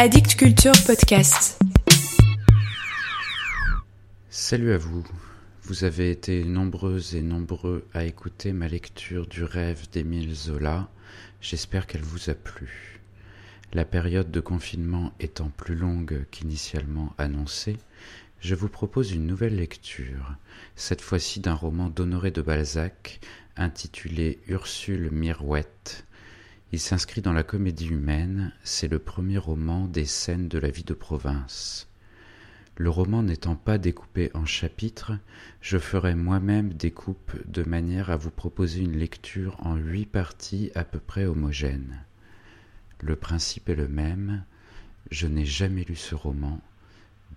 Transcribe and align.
Addict 0.00 0.36
Culture 0.36 0.74
Podcast. 0.86 1.60
Salut 4.30 4.72
à 4.72 4.78
vous. 4.78 5.04
Vous 5.64 5.82
avez 5.82 6.12
été 6.12 6.44
nombreuses 6.44 7.16
et 7.16 7.20
nombreux 7.20 7.84
à 7.94 8.04
écouter 8.04 8.52
ma 8.52 8.68
lecture 8.68 9.26
du 9.26 9.42
rêve 9.42 9.90
d'Émile 9.90 10.36
Zola. 10.36 10.88
J'espère 11.40 11.88
qu'elle 11.88 12.04
vous 12.04 12.30
a 12.30 12.34
plu. 12.34 13.00
La 13.72 13.84
période 13.84 14.30
de 14.30 14.38
confinement 14.38 15.12
étant 15.18 15.50
plus 15.56 15.74
longue 15.74 16.26
qu'initialement 16.30 17.12
annoncée, 17.18 17.78
je 18.40 18.54
vous 18.54 18.68
propose 18.68 19.10
une 19.10 19.26
nouvelle 19.26 19.56
lecture, 19.56 20.36
cette 20.76 21.00
fois-ci 21.00 21.40
d'un 21.40 21.54
roman 21.54 21.88
d'Honoré 21.88 22.30
de 22.30 22.40
Balzac 22.40 23.18
intitulé 23.56 24.38
Ursule 24.46 25.10
Mirouette. 25.10 26.04
Il 26.70 26.80
s'inscrit 26.80 27.22
dans 27.22 27.32
la 27.32 27.44
comédie 27.44 27.88
humaine, 27.88 28.52
c'est 28.62 28.88
le 28.88 28.98
premier 28.98 29.38
roman 29.38 29.86
des 29.86 30.04
scènes 30.04 30.48
de 30.48 30.58
la 30.58 30.68
vie 30.68 30.84
de 30.84 30.92
province. 30.92 31.88
Le 32.76 32.90
roman 32.90 33.22
n'étant 33.22 33.56
pas 33.56 33.78
découpé 33.78 34.30
en 34.34 34.44
chapitres, 34.44 35.12
je 35.62 35.78
ferai 35.78 36.14
moi-même 36.14 36.74
des 36.74 36.90
coupes 36.90 37.32
de 37.46 37.62
manière 37.62 38.10
à 38.10 38.16
vous 38.16 38.30
proposer 38.30 38.82
une 38.82 38.98
lecture 38.98 39.56
en 39.60 39.76
huit 39.76 40.04
parties 40.04 40.70
à 40.74 40.84
peu 40.84 40.98
près 40.98 41.24
homogènes. 41.24 42.04
Le 43.00 43.16
principe 43.16 43.70
est 43.70 43.74
le 43.74 43.88
même, 43.88 44.44
je 45.10 45.26
n'ai 45.26 45.46
jamais 45.46 45.84
lu 45.84 45.96
ce 45.96 46.14
roman, 46.14 46.60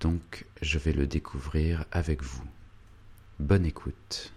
donc 0.01 0.45
je 0.61 0.77
vais 0.77 0.93
le 0.93 1.07
découvrir 1.07 1.85
avec 1.93 2.21
vous. 2.21 2.43
Bonne 3.39 3.65
écoute. 3.65 4.33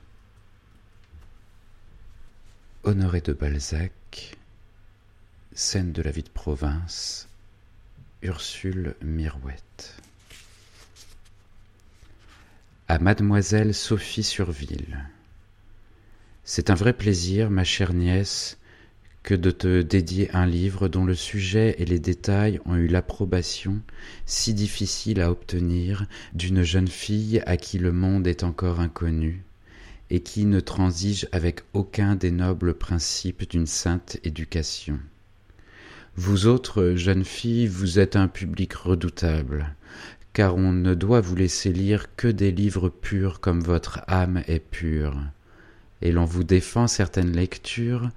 Honoré 2.85 3.21
de 3.21 3.33
Balzac, 3.33 3.93
scène 5.55 5.93
de 5.93 6.03
la 6.03 6.11
vie 6.11 6.25
de 6.25 6.29
province, 6.29 7.29
Ursule 8.23 8.97
Mirouette 9.03 9.97
à 12.89 12.99
mademoiselle 12.99 13.73
Sophie 13.73 14.25
Surville. 14.25 15.09
C'est 16.43 16.71
un 16.71 16.75
vrai 16.75 16.93
plaisir, 16.93 17.51
ma 17.51 17.63
chère 17.63 17.95
nièce, 17.95 18.59
que 19.23 19.35
de 19.35 19.53
te 19.53 19.81
dédier 19.81 20.29
un 20.35 20.45
livre 20.45 20.89
dont 20.89 21.05
le 21.05 21.15
sujet 21.15 21.77
et 21.79 21.85
les 21.85 22.01
détails 22.01 22.61
ont 22.67 22.75
eu 22.75 22.89
l'approbation 22.89 23.81
si 24.27 24.55
difficile 24.55 25.21
à 25.21 25.31
obtenir 25.31 26.07
d'une 26.35 26.65
jeune 26.65 26.89
fille 26.89 27.43
à 27.47 27.57
qui 27.57 27.79
le 27.79 27.93
monde 27.93 28.27
est 28.27 28.43
encore 28.43 28.81
inconnu 28.81 29.45
et 30.11 30.21
qui 30.21 30.47
ne 30.47 30.61
transige 30.61 31.29
avec 31.31 31.61
aucun 31.73 32.17
des 32.17 32.33
nobles 32.33 32.75
principes 32.75 33.49
d'une 33.49 33.67
sainte 33.67 34.19
éducation. 34.25 34.99
Vous 36.17 36.47
autres 36.47 36.93
jeunes 36.95 37.25
filles, 37.25 37.67
vous 37.67 37.99
êtes 37.99 38.15
un 38.15 38.29
public 38.29 38.73
redoutable, 38.75 39.75
car 40.33 40.55
on 40.55 40.71
ne 40.71 40.95
doit 40.95 41.21
vous 41.21 41.35
laisser 41.35 41.73
lire 41.73 42.15
que 42.15 42.29
des 42.29 42.53
livres 42.53 42.89
purs 42.89 43.41
comme 43.41 43.61
votre 43.61 44.01
âme 44.07 44.45
est 44.47 44.61
pure, 44.61 45.17
et 46.03 46.13
l'on 46.13 46.25
vous 46.25 46.45
défend 46.45 46.87
certaines 46.87 47.33
lectures 47.33 48.11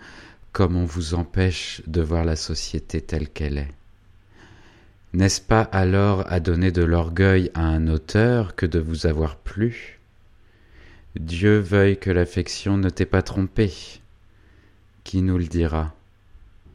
comme 0.52 0.76
on 0.76 0.86
vous 0.86 1.16
empêche 1.16 1.82
de 1.88 2.02
voir 2.02 2.24
la 2.24 2.36
société 2.36 3.02
telle 3.02 3.30
qu'elle 3.30 3.58
est. 3.58 3.74
N'est-ce 5.14 5.42
pas 5.42 5.62
alors 5.62 6.24
à 6.32 6.40
donner 6.40 6.72
de 6.72 6.84
l'orgueil 6.84 7.50
à 7.56 7.62
un 7.62 7.88
auteur 7.88 8.56
que 8.56 8.68
de 8.68 8.78
vous 8.78 9.08
avoir 9.08 9.38
plu? 9.38 10.00
Dieu 11.16 11.58
veuille 11.58 11.98
que 11.98 12.12
l'affection 12.12 12.78
ne 12.78 12.90
t'ait 12.90 13.08
pas 13.08 13.24
trompé. 13.24 13.72
Qui 15.04 15.24
nous 15.24 15.40
le 15.40 15.46
dira? 15.46 15.97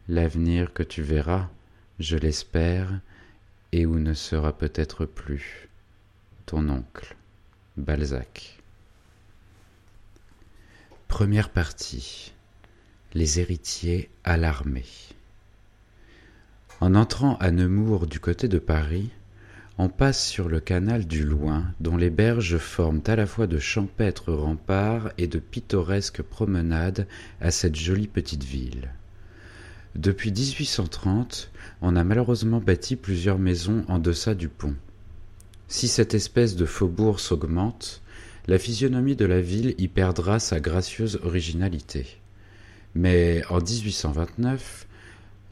L'avenir 0.08 0.72
que 0.72 0.82
tu 0.82 1.02
verras, 1.02 1.48
je 2.00 2.16
l'espère, 2.16 3.00
et 3.72 3.86
où 3.86 3.98
ne 3.98 4.14
sera 4.14 4.56
peut-être 4.56 5.06
plus 5.06 5.68
ton 6.44 6.68
oncle, 6.68 7.16
Balzac. 7.76 8.58
Première 11.08 11.50
partie. 11.50 12.32
Les 13.14 13.38
héritiers 13.38 14.10
alarmés. 14.24 14.84
En 16.80 16.94
entrant 16.94 17.36
à 17.36 17.50
Nemours 17.50 18.06
du 18.06 18.18
côté 18.18 18.48
de 18.48 18.58
Paris, 18.58 19.10
on 19.78 19.88
passe 19.88 20.26
sur 20.26 20.48
le 20.48 20.58
canal 20.58 21.06
du 21.06 21.22
Loing, 21.22 21.64
dont 21.80 21.96
les 21.96 22.10
berges 22.10 22.58
forment 22.58 23.02
à 23.06 23.14
la 23.14 23.26
fois 23.26 23.46
de 23.46 23.58
champêtres 23.58 24.32
remparts 24.32 25.12
et 25.16 25.28
de 25.28 25.38
pittoresques 25.38 26.22
promenades 26.22 27.06
à 27.40 27.50
cette 27.50 27.76
jolie 27.76 28.08
petite 28.08 28.44
ville. 28.44 28.90
Depuis 29.94 30.30
1830, 30.30 31.50
on 31.82 31.96
a 31.96 32.04
malheureusement 32.04 32.60
bâti 32.60 32.96
plusieurs 32.96 33.38
maisons 33.38 33.84
en 33.88 33.98
deçà 33.98 34.34
du 34.34 34.48
pont. 34.48 34.74
Si 35.68 35.86
cette 35.86 36.14
espèce 36.14 36.56
de 36.56 36.64
faubourg 36.64 37.20
s'augmente, 37.20 38.00
la 38.46 38.58
physionomie 38.58 39.16
de 39.16 39.26
la 39.26 39.40
ville 39.40 39.74
y 39.78 39.88
perdra 39.88 40.38
sa 40.38 40.60
gracieuse 40.60 41.20
originalité. 41.22 42.06
Mais 42.94 43.42
en 43.50 43.58
1829, 43.58 44.86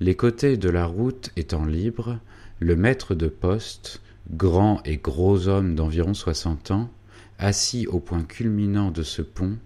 les 0.00 0.16
côtés 0.16 0.56
de 0.56 0.70
la 0.70 0.86
route 0.86 1.30
étant 1.36 1.66
libres, 1.66 2.18
le 2.60 2.76
maître 2.76 3.14
de 3.14 3.28
poste, 3.28 4.00
grand 4.30 4.80
et 4.86 4.96
gros 4.96 5.48
homme 5.48 5.74
d'environ 5.74 6.14
soixante 6.14 6.70
ans, 6.70 6.90
assis 7.38 7.86
au 7.86 8.00
point 8.00 8.22
culminant 8.22 8.90
de 8.90 9.02
ce 9.02 9.20
pont, 9.22 9.58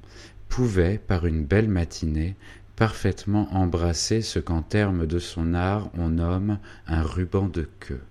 pouvait, 0.48 0.98
par 0.98 1.26
une 1.26 1.44
belle 1.44 1.68
matinée, 1.68 2.36
parfaitement 2.76 3.48
embrasser 3.54 4.22
ce 4.22 4.38
qu'en 4.38 4.62
termes 4.62 5.06
de 5.06 5.18
son 5.18 5.54
art 5.54 5.90
on 5.94 6.08
nomme 6.08 6.58
un 6.86 7.02
ruban 7.02 7.48
de 7.48 7.68
queue. 7.80 8.02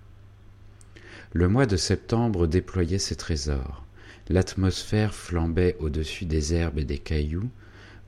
Le 1.32 1.48
mois 1.48 1.66
de 1.66 1.76
septembre 1.76 2.46
déployait 2.46 2.98
ses 2.98 3.16
trésors. 3.16 3.84
L'atmosphère 4.28 5.14
flambait 5.14 5.76
au-dessus 5.80 6.24
des 6.24 6.54
herbes 6.54 6.78
et 6.78 6.84
des 6.84 6.98
cailloux. 6.98 7.50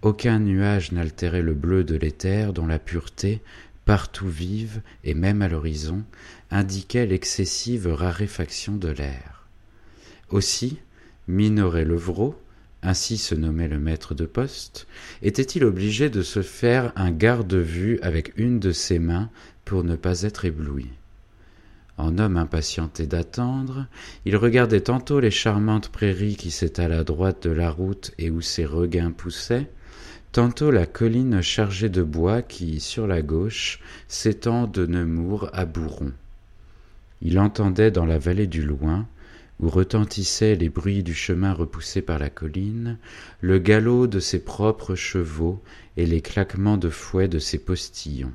Aucun 0.02 0.38
nuage 0.38 0.92
n'altérait 0.92 1.42
le 1.42 1.54
bleu 1.54 1.84
de 1.84 1.96
l'éther 1.96 2.52
dont 2.52 2.66
la 2.66 2.78
pureté, 2.78 3.42
partout 3.84 4.28
vive 4.28 4.80
et 5.04 5.14
même 5.14 5.42
à 5.42 5.48
l'horizon, 5.48 6.04
indiquait 6.50 7.06
l'excessive 7.06 7.88
raréfaction 7.88 8.76
de 8.76 8.88
l'air. 8.88 9.46
Aussi, 10.30 10.78
Minoret 11.28 11.84
Levrault, 11.84 12.40
ainsi 12.82 13.18
se 13.18 13.34
nommait 13.34 13.68
le 13.68 13.78
maître 13.78 14.14
de 14.14 14.26
poste, 14.26 14.86
était-il 15.22 15.64
obligé 15.64 16.10
de 16.10 16.22
se 16.22 16.42
faire 16.42 16.92
un 16.96 17.10
garde-vue 17.10 17.98
avec 18.02 18.32
une 18.36 18.60
de 18.60 18.72
ses 18.72 18.98
mains 18.98 19.30
pour 19.64 19.84
ne 19.84 19.96
pas 19.96 20.22
être 20.22 20.44
ébloui? 20.44 20.90
En 21.98 22.18
homme 22.18 22.36
impatienté 22.36 23.06
d'attendre, 23.06 23.86
il 24.26 24.36
regardait 24.36 24.82
tantôt 24.82 25.18
les 25.18 25.30
charmantes 25.30 25.88
prairies 25.88 26.36
qui 26.36 26.50
s'étalent 26.50 26.92
à 26.92 27.04
droite 27.04 27.48
de 27.48 27.50
la 27.50 27.70
route 27.70 28.12
et 28.18 28.30
où 28.30 28.42
ses 28.42 28.66
regains 28.66 29.12
poussaient, 29.12 29.70
tantôt 30.32 30.70
la 30.70 30.84
colline 30.84 31.40
chargée 31.40 31.88
de 31.88 32.02
bois 32.02 32.42
qui, 32.42 32.80
sur 32.80 33.06
la 33.06 33.22
gauche, 33.22 33.80
s'étend 34.08 34.66
de 34.66 34.84
Nemours 34.84 35.48
à 35.54 35.64
Bouron. 35.64 36.12
Il 37.22 37.38
entendait 37.38 37.90
dans 37.90 38.04
la 38.04 38.18
vallée 38.18 38.46
du 38.46 38.62
loin, 38.62 39.06
où 39.60 39.68
retentissaient 39.68 40.54
les 40.54 40.68
bruits 40.68 41.02
du 41.02 41.14
chemin 41.14 41.52
repoussé 41.52 42.02
par 42.02 42.18
la 42.18 42.30
colline, 42.30 42.98
le 43.40 43.58
galop 43.58 44.06
de 44.06 44.20
ses 44.20 44.38
propres 44.38 44.94
chevaux 44.94 45.62
et 45.96 46.06
les 46.06 46.20
claquements 46.20 46.76
de 46.76 46.90
fouet 46.90 47.28
de 47.28 47.38
ses 47.38 47.58
postillons. 47.58 48.32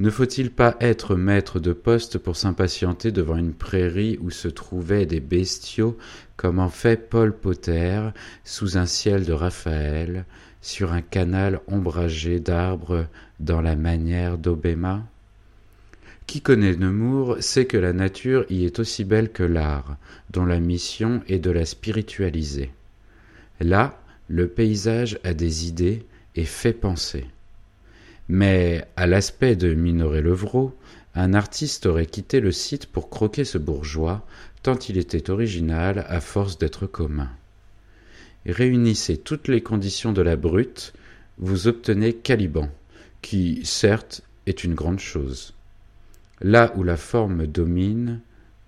Ne 0.00 0.08
faut-il 0.08 0.50
pas 0.50 0.76
être 0.80 1.14
maître 1.14 1.60
de 1.60 1.74
poste 1.74 2.16
pour 2.16 2.34
s'impatienter 2.34 3.12
devant 3.12 3.36
une 3.36 3.52
prairie 3.52 4.18
où 4.22 4.30
se 4.30 4.48
trouvaient 4.48 5.04
des 5.04 5.20
bestiaux 5.20 5.98
comme 6.36 6.58
en 6.58 6.70
fait 6.70 7.10
Paul 7.10 7.36
Potter 7.36 8.00
sous 8.42 8.78
un 8.78 8.86
ciel 8.86 9.26
de 9.26 9.34
Raphaël, 9.34 10.24
sur 10.62 10.92
un 10.92 11.02
canal 11.02 11.60
ombragé 11.66 12.40
d'arbres 12.40 13.06
dans 13.40 13.60
la 13.60 13.76
manière 13.76 14.38
d'Obéma? 14.38 15.04
Qui 16.30 16.42
connaît 16.42 16.76
Nemours 16.76 17.38
sait 17.40 17.64
que 17.64 17.76
la 17.76 17.92
nature 17.92 18.46
y 18.50 18.64
est 18.64 18.78
aussi 18.78 19.02
belle 19.02 19.32
que 19.32 19.42
l'art, 19.42 19.96
dont 20.30 20.44
la 20.44 20.60
mission 20.60 21.24
est 21.26 21.40
de 21.40 21.50
la 21.50 21.64
spiritualiser. 21.64 22.70
Là, 23.58 24.00
le 24.28 24.46
paysage 24.46 25.18
a 25.24 25.34
des 25.34 25.66
idées 25.66 26.04
et 26.36 26.44
fait 26.44 26.72
penser. 26.72 27.26
Mais, 28.28 28.84
à 28.94 29.08
l'aspect 29.08 29.56
de 29.56 29.74
Minoret 29.74 30.20
Levrault, 30.20 30.72
un 31.16 31.34
artiste 31.34 31.86
aurait 31.86 32.06
quitté 32.06 32.38
le 32.38 32.52
site 32.52 32.86
pour 32.86 33.10
croquer 33.10 33.42
ce 33.42 33.58
bourgeois, 33.58 34.24
tant 34.62 34.78
il 34.88 34.98
était 34.98 35.30
original 35.30 36.06
à 36.08 36.20
force 36.20 36.58
d'être 36.58 36.86
commun. 36.86 37.30
Réunissez 38.46 39.16
toutes 39.16 39.48
les 39.48 39.62
conditions 39.62 40.12
de 40.12 40.22
la 40.22 40.36
brute, 40.36 40.92
vous 41.38 41.66
obtenez 41.66 42.14
Caliban, 42.14 42.68
qui, 43.20 43.62
certes, 43.64 44.22
est 44.46 44.62
une 44.62 44.74
grande 44.74 45.00
chose. 45.00 45.54
Là 46.40 46.72
où 46.76 46.82
la 46.82 46.96
forme 46.96 47.46
domine, 47.46 48.20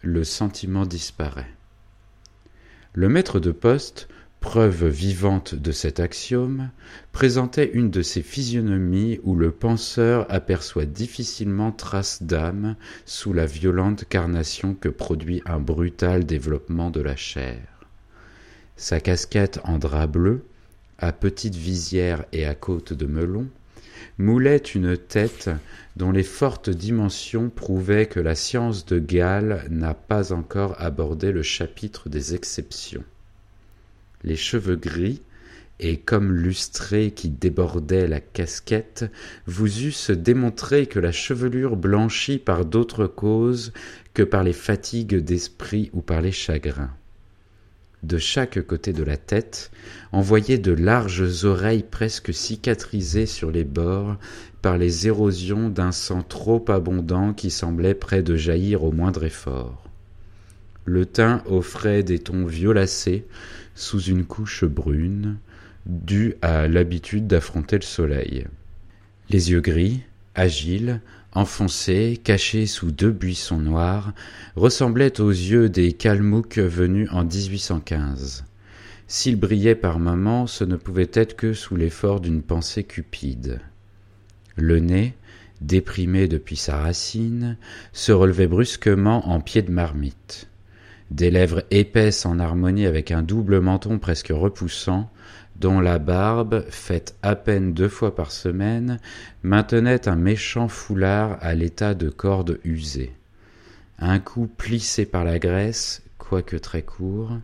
le 0.03 0.25
sentiment 0.25 0.85
disparaît. 0.85 1.51
Le 2.95 3.09
maître 3.09 3.41
de 3.41 3.51
poste 3.51 4.09
preuve 4.43 4.89
vivante 4.89 5.55
de 5.55 5.71
cet 5.71 6.01
axiome, 6.01 6.71
présentait 7.13 7.71
une 7.73 7.91
de 7.91 8.03
ces 8.03 8.23
physionomies 8.23 9.21
où 9.23 9.37
le 9.37 9.53
penseur 9.53 10.27
aperçoit 10.29 10.85
difficilement 10.85 11.71
trace 11.71 12.25
d'âme 12.25 12.75
sous 13.07 13.33
la 13.33 13.47
violente 13.47 14.05
carnation 14.05 14.75
que 14.75 14.89
produit 14.89 15.43
un 15.47 15.61
brutal 15.61 16.27
développement 16.27 16.91
de 16.91 17.01
la 17.01 17.17
chair. 17.17 17.63
Sa 18.77 19.01
casquette 19.01 19.61
en 19.65 19.79
drap 19.79 20.09
bleu, 20.09 20.45
à 20.99 21.13
petite 21.13 21.55
visière 21.55 22.25
et 22.33 22.45
à 22.45 22.57
côte 22.57 22.93
de 22.93 23.07
melon, 23.07 23.47
moulait 24.23 24.57
une 24.57 24.97
tête 24.97 25.51
dont 25.97 26.13
les 26.13 26.23
fortes 26.23 26.71
dimensions 26.71 27.51
prouvaient 27.51 28.07
que 28.07 28.21
la 28.21 28.35
science 28.35 28.87
de 28.87 28.99
Gall 28.99 29.67
n'a 29.69 29.93
pas 29.93 30.33
encore 30.33 30.75
abordé 30.79 31.33
le 31.33 31.43
chapitre 31.43 32.09
des 32.09 32.35
exceptions 32.35 33.05
les 34.25 34.37
cheveux 34.37 34.77
gris, 34.77 35.23
et 35.81 35.97
comme 35.97 36.33
lustrés 36.33 37.11
qui 37.11 37.29
débordaient 37.29 38.07
la 38.07 38.21
casquette, 38.21 39.11
vous 39.47 39.85
eussent 39.85 40.11
démontré 40.11 40.87
que 40.87 41.01
la 41.01 41.13
chevelure 41.13 41.77
blanchit 41.77 42.39
par 42.39 42.65
d'autres 42.65 43.07
causes 43.07 43.73
que 44.15 44.23
par 44.23 44.45
les 44.45 44.53
fatigues 44.53 45.17
d'esprit 45.17 45.91
ou 45.93 46.01
par 46.01 46.21
les 46.21 46.31
chagrins. 46.31 46.95
De 48.03 48.19
chaque 48.19 48.61
côté 48.67 48.93
de 48.93 49.05
la 49.05 49.17
tête, 49.17 49.71
on 50.13 50.21
voyait 50.21 50.59
de 50.59 50.73
larges 50.73 51.45
oreilles 51.45 51.85
presque 51.89 52.35
cicatrisées 52.35 53.27
sur 53.27 53.53
les 53.53 53.63
bords 53.63 54.17
par 54.61 54.77
les 54.77 55.07
érosions 55.07 55.69
d'un 55.69 55.93
sang 55.93 56.23
trop 56.23 56.65
abondant 56.69 57.33
qui 57.33 57.51
semblait 57.51 57.95
près 57.95 58.25
de 58.25 58.35
jaillir 58.35 58.83
au 58.83 58.91
moindre 58.91 59.25
effort. 59.25 59.89
Le 60.85 61.07
teint 61.07 61.45
offrait 61.47 62.03
des 62.03 62.19
tons 62.19 62.45
violacés, 62.45 63.25
sous 63.77 64.03
une 64.03 64.25
couche 64.25 64.65
brune, 64.65 65.37
due 65.87 66.35
à 66.43 66.67
l'habitude 66.67 67.29
d'affronter 67.29 67.77
le 67.77 67.83
soleil. 67.83 68.47
Les 69.31 69.53
yeux 69.53 69.61
gris, 69.61 70.03
agiles, 70.35 71.01
enfoncés, 71.33 72.21
cachés 72.23 72.67
sous 72.67 72.91
deux 72.93 73.11
buissons 73.11 73.59
noirs, 73.59 74.13
ressemblaient 74.57 75.21
aux 75.21 75.31
yeux 75.31 75.69
des 75.69 75.93
Kalmouks 75.93 76.59
venus 76.59 77.09
en 77.13 77.25
1815. 77.25 78.45
S'ils 79.09 79.39
brillaient 79.39 79.75
par 79.75 79.99
moments, 79.99 80.47
ce 80.47 80.65
ne 80.65 80.77
pouvait 80.77 81.11
être 81.13 81.37
que 81.37 81.53
sous 81.53 81.77
l'effort 81.77 82.21
d'une 82.21 82.43
pensée 82.43 82.85
cupide. 82.85 83.61
Le 84.57 84.79
nez, 84.79 85.15
déprimé 85.61 86.29
depuis 86.29 86.57
sa 86.57 86.79
racine, 86.79 87.57
se 87.93 88.13
relevait 88.13 88.47
brusquement 88.47 89.29
en 89.29 89.41
pied 89.41 89.63
de 89.63 89.71
marmite 89.71 90.49
des 91.13 91.31
lèvres 91.31 91.63
épaisses 91.71 92.25
en 92.27 92.39
harmonie 92.39 92.87
avec 92.87 93.11
un 93.11 93.23
double 93.23 93.61
menton 93.61 93.99
presque 93.99 94.33
repoussant, 94.35 95.11
dont 95.57 95.81
la 95.81 95.99
barbe, 95.99 96.65
faite 96.71 97.17
à 97.23 97.37
peine 97.37 97.73
deux 97.73 97.89
fois 97.89 98.15
par 98.15 98.31
semaine, 98.31 98.99
maintenait 99.43 100.09
un 100.09 100.17
méchant 100.17 100.69
foulard 100.69 101.39
à 101.41 101.55
l'état 101.55 101.95
de 101.95 102.09
corde 102.09 102.59
usée. 102.65 103.13
Un 103.99 104.19
cou 104.19 104.47
plissé 104.47 105.07
par 105.07 105.25
la 105.25 105.39
graisse, 105.39 106.03
quoique 106.19 106.57
très 106.57 106.83
court, 106.83 107.39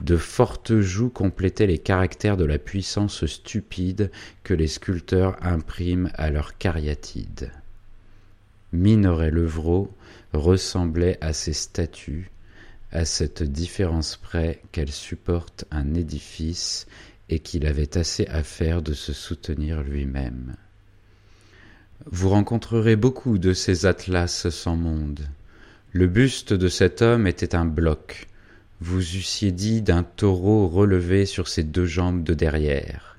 de 0.00 0.16
fortes 0.16 0.78
joues 0.80 1.10
complétaient 1.10 1.66
les 1.66 1.78
caractères 1.78 2.36
de 2.36 2.44
la 2.44 2.58
puissance 2.58 3.26
stupide 3.26 4.10
que 4.44 4.54
les 4.54 4.68
sculpteurs 4.68 5.36
impriment 5.42 6.10
à 6.14 6.30
leurs 6.30 6.56
cariatides. 6.56 7.50
Minoret 8.72 9.30
Levrault 9.30 9.90
ressemblait 10.32 11.18
à 11.20 11.32
ces 11.32 11.52
statues, 11.52 12.30
à 12.92 13.04
cette 13.04 13.42
différence 13.42 14.16
près 14.16 14.62
qu'elle 14.72 14.92
supporte 14.92 15.64
un 15.70 15.94
édifice 15.94 16.86
et 17.28 17.38
qu'il 17.40 17.66
avait 17.66 17.96
assez 17.96 18.26
à 18.26 18.42
faire 18.42 18.82
de 18.82 18.94
se 18.94 19.12
soutenir 19.12 19.82
lui-même. 19.82 20.56
Vous 22.06 22.28
rencontrerez 22.28 22.96
beaucoup 22.96 23.38
de 23.38 23.52
ces 23.52 23.86
atlas 23.86 24.48
sans 24.48 24.76
monde. 24.76 25.28
Le 25.92 26.06
buste 26.06 26.52
de 26.52 26.68
cet 26.68 27.02
homme 27.02 27.26
était 27.26 27.54
un 27.54 27.64
bloc. 27.64 28.28
Vous 28.80 29.00
eussiez 29.00 29.52
dit 29.52 29.82
d'un 29.82 30.04
taureau 30.04 30.68
relevé 30.68 31.26
sur 31.26 31.48
ses 31.48 31.64
deux 31.64 31.86
jambes 31.86 32.22
de 32.22 32.34
derrière. 32.34 33.16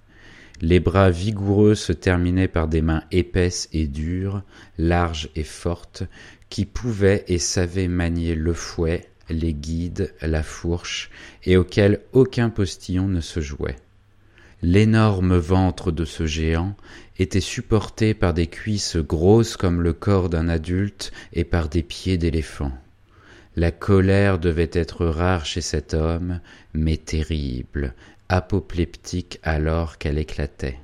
Les 0.62 0.80
bras 0.80 1.10
vigoureux 1.10 1.76
se 1.76 1.94
terminaient 1.94 2.48
par 2.48 2.68
des 2.68 2.82
mains 2.82 3.04
épaisses 3.12 3.70
et 3.74 3.88
dures, 3.88 4.44
larges 4.78 5.30
et 5.36 5.44
fortes, 5.44 6.04
qui 6.50 6.66
pouvaient 6.66 7.24
et 7.28 7.38
savaient 7.38 7.88
manier 7.88 8.36
le 8.36 8.54
fouet, 8.54 9.10
les 9.30 9.54
guides, 9.54 10.14
la 10.22 10.44
fourche, 10.44 11.10
et 11.44 11.58
auquel 11.58 12.02
aucun 12.14 12.50
postillon 12.50 13.08
ne 13.08 13.22
se 13.22 13.40
jouait. 13.40 13.78
L'énorme 14.62 15.38
ventre 15.38 15.92
de 15.92 16.04
ce 16.04 16.26
géant 16.26 16.76
était 17.18 17.40
supporté 17.40 18.14
par 18.14 18.34
des 18.34 18.48
cuisses 18.48 18.98
grosses 18.98 19.56
comme 19.56 19.82
le 19.82 19.94
corps 19.94 20.30
d'un 20.30 20.50
adulte 20.50 21.14
et 21.32 21.46
par 21.46 21.70
des 21.70 21.82
pieds 21.82 22.18
d'éléphant. 22.18 22.74
La 23.56 23.72
colère 23.72 24.38
devait 24.38 24.70
être 24.74 25.06
rare 25.06 25.46
chez 25.46 25.62
cet 25.62 25.94
homme, 25.94 26.42
mais 26.74 26.98
terrible, 26.98 27.94
apoplectique 28.28 29.40
alors 29.44 29.98
qu'elle 29.98 30.18
éclatait. 30.18 30.80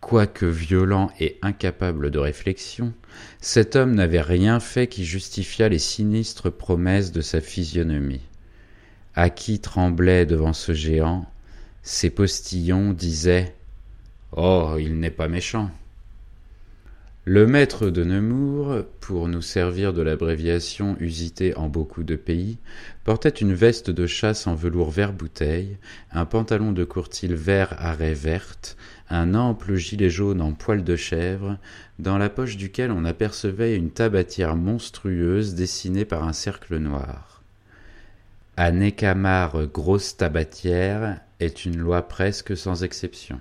Quoique 0.00 0.46
violent 0.46 1.10
et 1.18 1.38
incapable 1.42 2.10
de 2.10 2.18
réflexion, 2.18 2.92
cet 3.40 3.74
homme 3.74 3.94
n'avait 3.94 4.20
rien 4.20 4.60
fait 4.60 4.86
qui 4.86 5.04
justifiât 5.04 5.68
les 5.68 5.78
sinistres 5.78 6.52
promesses 6.52 7.12
de 7.12 7.20
sa 7.20 7.40
physionomie. 7.40 8.22
À 9.14 9.30
qui 9.30 9.60
tremblait 9.60 10.26
devant 10.26 10.52
ce 10.52 10.74
géant, 10.74 11.26
ses 11.86 12.10
postillons 12.10 12.92
disaient 12.92 13.54
Oh, 14.32 14.74
il 14.76 14.98
n'est 14.98 15.12
pas 15.12 15.28
méchant. 15.28 15.70
Le 17.24 17.46
maître 17.46 17.90
de 17.90 18.02
Nemours, 18.02 18.82
pour 19.00 19.28
nous 19.28 19.40
servir 19.40 19.92
de 19.92 20.02
l'abréviation 20.02 20.96
usitée 20.98 21.56
en 21.56 21.68
beaucoup 21.68 22.02
de 22.02 22.16
pays, 22.16 22.58
portait 23.04 23.28
une 23.28 23.54
veste 23.54 23.90
de 23.90 24.04
chasse 24.08 24.48
en 24.48 24.56
velours 24.56 24.90
vert 24.90 25.12
bouteille, 25.12 25.76
un 26.10 26.24
pantalon 26.24 26.72
de 26.72 26.82
courtil 26.82 27.34
vert 27.36 27.76
à 27.78 27.92
raie 27.92 28.14
verte, 28.14 28.76
un 29.08 29.36
ample 29.36 29.76
gilet 29.76 30.10
jaune 30.10 30.42
en 30.42 30.54
poil 30.54 30.82
de 30.82 30.96
chèvre, 30.96 31.56
dans 32.00 32.18
la 32.18 32.30
poche 32.30 32.56
duquel 32.56 32.90
on 32.90 33.04
apercevait 33.04 33.76
une 33.76 33.90
tabatière 33.90 34.56
monstrueuse 34.56 35.54
dessinée 35.54 36.04
par 36.04 36.24
un 36.24 36.32
cercle 36.32 36.78
noir. 36.78 37.42
À 38.56 38.72
grosse 39.66 40.16
tabatière 40.16 41.20
est 41.40 41.64
une 41.64 41.78
loi 41.78 42.02
presque 42.02 42.56
sans 42.56 42.84
exception. 42.84 43.38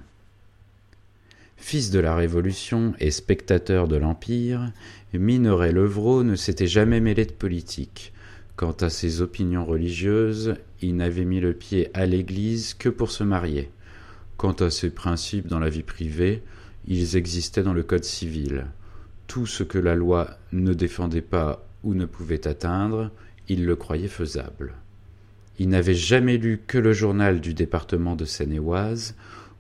Fils 1.58 1.90
de 1.90 2.00
la 2.00 2.16
Révolution 2.16 2.94
et 3.00 3.12
spectateur 3.12 3.88
de 3.88 3.96
l'Empire, 3.96 4.72
Minoret 5.14 5.72
Levrault 5.72 6.24
ne 6.24 6.36
s'était 6.36 6.68
jamais 6.68 7.00
mêlé 7.00 7.26
de 7.26 7.32
politique. 7.32 8.14
Quant 8.56 8.76
à 8.82 8.90
ses 8.90 9.22
opinions 9.22 9.66
religieuses, 9.66 10.56
il 10.82 10.96
n'avait 10.96 11.26
mis 11.26 11.40
le 11.40 11.54
pied 11.54 11.90
à 11.94 12.06
l'église 12.06 12.74
que 12.74 12.90
pour 12.90 13.12
se 13.12 13.24
marier. 13.24 13.70
Quant 14.38 14.54
à 14.54 14.70
ses 14.70 14.90
principes 14.90 15.48
dans 15.48 15.60
la 15.60 15.70
vie 15.70 15.84
privée, 15.84 16.44
ils 16.88 17.16
existaient 17.16 17.64
dans 17.64 17.74
le 17.74 17.84
Code 17.84 18.04
civil. 18.04 18.68
Tout 19.28 19.46
ce 19.46 19.64
que 19.64 19.80
la 19.80 19.96
loi 19.96 20.38
ne 20.52 20.74
défendait 20.74 21.22
pas 21.22 21.68
ou 21.84 21.94
ne 21.94 22.06
pouvait 22.06 22.48
atteindre, 22.48 23.12
il 23.48 23.66
le 23.66 23.76
croyait 23.76 24.08
faisable. 24.08 24.74
Il 25.58 25.70
n'avait 25.70 25.94
jamais 25.96 26.38
lu 26.38 26.62
que 26.66 26.78
le 26.78 26.94
journal 26.94 27.40
du 27.40 27.54
département 27.54 28.16
de 28.16 28.26
Seine-et-Oise, 28.26 29.16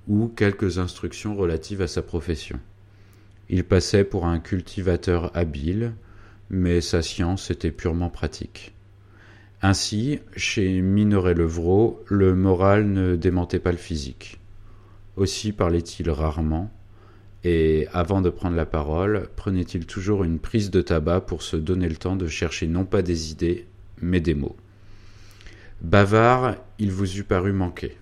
ou 0.08 0.28
quelques 0.28 0.78
instructions 0.78 1.36
relatives 1.36 1.82
à 1.82 1.88
sa 1.88 2.02
profession. 2.02 2.60
Il 3.50 3.64
passait 3.64 4.04
pour 4.04 4.26
un 4.26 4.40
cultivateur 4.40 5.36
habile, 5.36 5.94
mais 6.50 6.82
sa 6.82 7.02
science 7.02 7.50
était 7.50 7.72
purement 7.72 8.10
pratique. 8.10 8.74
Ainsi, 9.62 10.20
chez 10.36 10.82
Minoret 10.82 11.34
Levrault, 11.34 12.04
le 12.08 12.36
moral 12.36 12.88
ne 12.88 13.16
démentait 13.16 13.60
pas 13.60 13.72
le 13.72 13.78
physique. 13.78 14.40
Aussi 15.16 15.54
parlait-il 15.54 16.10
rarement, 16.10 16.72
et 17.44 17.88
avant 17.94 18.22
de 18.22 18.30
prendre 18.30 18.56
la 18.56 18.66
parole, 18.66 19.30
prenait-il 19.36 19.86
toujours 19.86 20.24
une 20.24 20.40
prise 20.40 20.72
de 20.72 20.82
tabac 20.82 21.22
pour 21.22 21.42
se 21.42 21.56
donner 21.56 21.88
le 21.88 21.96
temps 21.96 22.16
de 22.16 22.28
chercher 22.28 22.68
non 22.68 22.86
pas 22.86 23.02
des 23.02 23.32
idées, 23.32 23.66
mais 24.02 24.20
des 24.20 24.34
mots. 24.36 24.58
Bavard, 25.82 26.56
il 26.80 26.92
vous 26.92 27.18
eût 27.18 27.24
paru 27.24 27.52
manquer. 27.52 27.98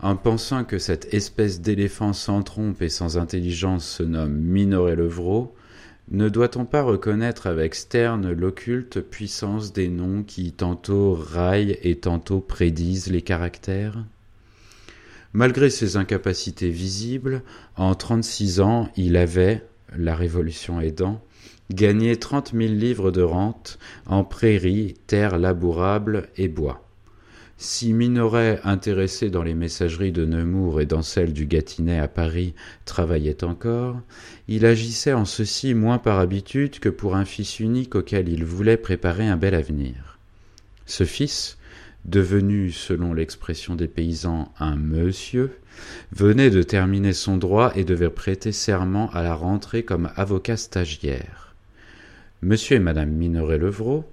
En 0.00 0.16
pensant 0.16 0.64
que 0.64 0.78
cette 0.78 1.14
espèce 1.14 1.60
d'éléphant 1.60 2.12
sans 2.12 2.42
trompe 2.42 2.82
et 2.82 2.88
sans 2.88 3.18
intelligence 3.18 3.86
se 3.86 4.02
nomme 4.02 4.34
Minoret 4.34 4.96
Levrault, 4.96 5.54
ne 6.10 6.28
doit-on 6.28 6.64
pas 6.64 6.82
reconnaître 6.82 7.46
avec 7.46 7.76
Sterne 7.76 8.32
l'occulte 8.32 9.00
puissance 9.00 9.72
des 9.72 9.88
noms 9.88 10.24
qui 10.24 10.52
tantôt 10.52 11.14
raillent 11.14 11.78
et 11.82 11.96
tantôt 11.96 12.40
prédisent 12.40 13.10
les 13.10 13.22
caractères? 13.22 14.04
Malgré 15.32 15.70
ses 15.70 15.96
incapacités 15.96 16.70
visibles, 16.70 17.42
en 17.76 17.94
trente-six 17.94 18.60
ans, 18.60 18.90
il 18.96 19.16
avait, 19.16 19.64
la 19.96 20.14
Révolution 20.14 20.80
aidant, 20.80 21.22
gagné 21.72 22.16
trente 22.16 22.52
mille 22.52 22.78
livres 22.78 23.10
de 23.10 23.22
rente 23.22 23.78
en 24.06 24.24
prairies, 24.24 24.94
terres 25.06 25.38
labourables 25.38 26.28
et 26.36 26.48
bois. 26.48 26.86
Si 27.56 27.92
Minoret, 27.92 28.60
intéressé 28.64 29.30
dans 29.30 29.44
les 29.44 29.54
messageries 29.54 30.10
de 30.10 30.24
Nemours 30.24 30.80
et 30.80 30.86
dans 30.86 31.02
celles 31.02 31.32
du 31.32 31.46
Gâtinais 31.46 32.00
à 32.00 32.08
Paris, 32.08 32.54
travaillait 32.84 33.44
encore, 33.44 34.00
il 34.48 34.66
agissait 34.66 35.12
en 35.12 35.24
ceci 35.24 35.72
moins 35.72 35.98
par 35.98 36.18
habitude 36.18 36.80
que 36.80 36.88
pour 36.88 37.14
un 37.14 37.24
fils 37.24 37.60
unique 37.60 37.94
auquel 37.94 38.28
il 38.28 38.44
voulait 38.44 38.76
préparer 38.76 39.28
un 39.28 39.36
bel 39.36 39.54
avenir. 39.54 40.18
Ce 40.86 41.04
fils, 41.04 41.56
devenu, 42.04 42.72
selon 42.72 43.14
l'expression 43.14 43.76
des 43.76 43.86
paysans, 43.86 44.52
un 44.58 44.74
monsieur, 44.74 45.52
venait 46.10 46.50
de 46.50 46.64
terminer 46.64 47.12
son 47.12 47.36
droit 47.36 47.72
et 47.76 47.84
devait 47.84 48.10
prêter 48.10 48.50
serment 48.50 49.08
à 49.12 49.22
la 49.22 49.34
rentrée 49.34 49.84
comme 49.84 50.10
avocat 50.16 50.56
stagiaire. 50.56 51.51
Monsieur 52.44 52.78
et 52.78 52.80
madame 52.80 53.10
Minoret-Levrault, 53.10 54.04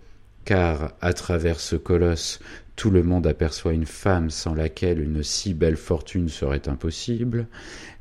car 0.45 0.93
à 1.01 1.13
travers 1.13 1.59
ce 1.59 1.75
colosse 1.75 2.39
tout 2.75 2.91
le 2.91 3.01
monde 3.01 3.25
aperçoit 3.25 3.73
une 3.73 3.87
femme 3.87 4.29
sans 4.29 4.53
laquelle 4.53 5.01
une 5.01 5.23
si 5.23 5.55
belle 5.55 5.77
fortune 5.77 6.29
serait 6.29 6.69
impossible, 6.69 7.47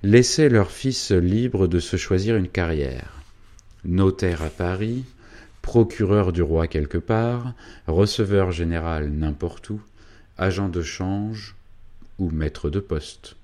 laissaient 0.02 0.50
leur 0.50 0.70
fils 0.70 1.12
libre 1.12 1.66
de 1.66 1.80
se 1.80 1.96
choisir 1.96 2.36
une 2.36 2.48
carrière. 2.48 3.22
Notaire 3.86 4.42
à 4.42 4.50
Paris, 4.50 5.06
procureur 5.62 6.34
du 6.34 6.42
roi 6.42 6.66
quelque 6.66 6.98
part, 6.98 7.54
receveur 7.86 8.52
général 8.52 9.08
n'importe 9.08 9.70
où, 9.70 9.80
agent 10.36 10.68
de 10.68 10.82
change 10.82 11.56
ou 12.18 12.28
maître 12.28 12.68
de 12.68 12.80
poste. 12.80 13.37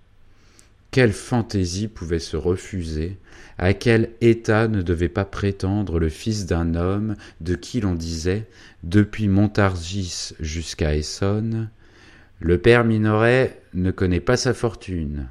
Quelle 0.95 1.13
fantaisie 1.13 1.89
pouvait 1.89 2.21
se 2.21 2.37
refuser, 2.37 3.19
à 3.59 3.75
quel 3.75 4.11
état 4.21 4.69
ne 4.69 4.81
devait 4.81 5.09
pas 5.09 5.25
prétendre 5.25 5.99
le 5.99 6.09
fils 6.09 6.47
d'un 6.47 6.77
homme 6.77 7.17
de 7.41 7.57
qui 7.57 7.81
l'on 7.81 7.97
disait, 7.97 8.47
depuis 8.85 9.27
Montargis 9.27 10.35
jusqu'à 10.39 10.95
Essonne, 10.95 11.69
le 12.39 12.59
père 12.59 12.85
Minoret 12.85 13.61
ne 13.75 13.91
connaît 13.91 14.21
pas 14.21 14.37
sa 14.37 14.55
fortune. 14.55 15.27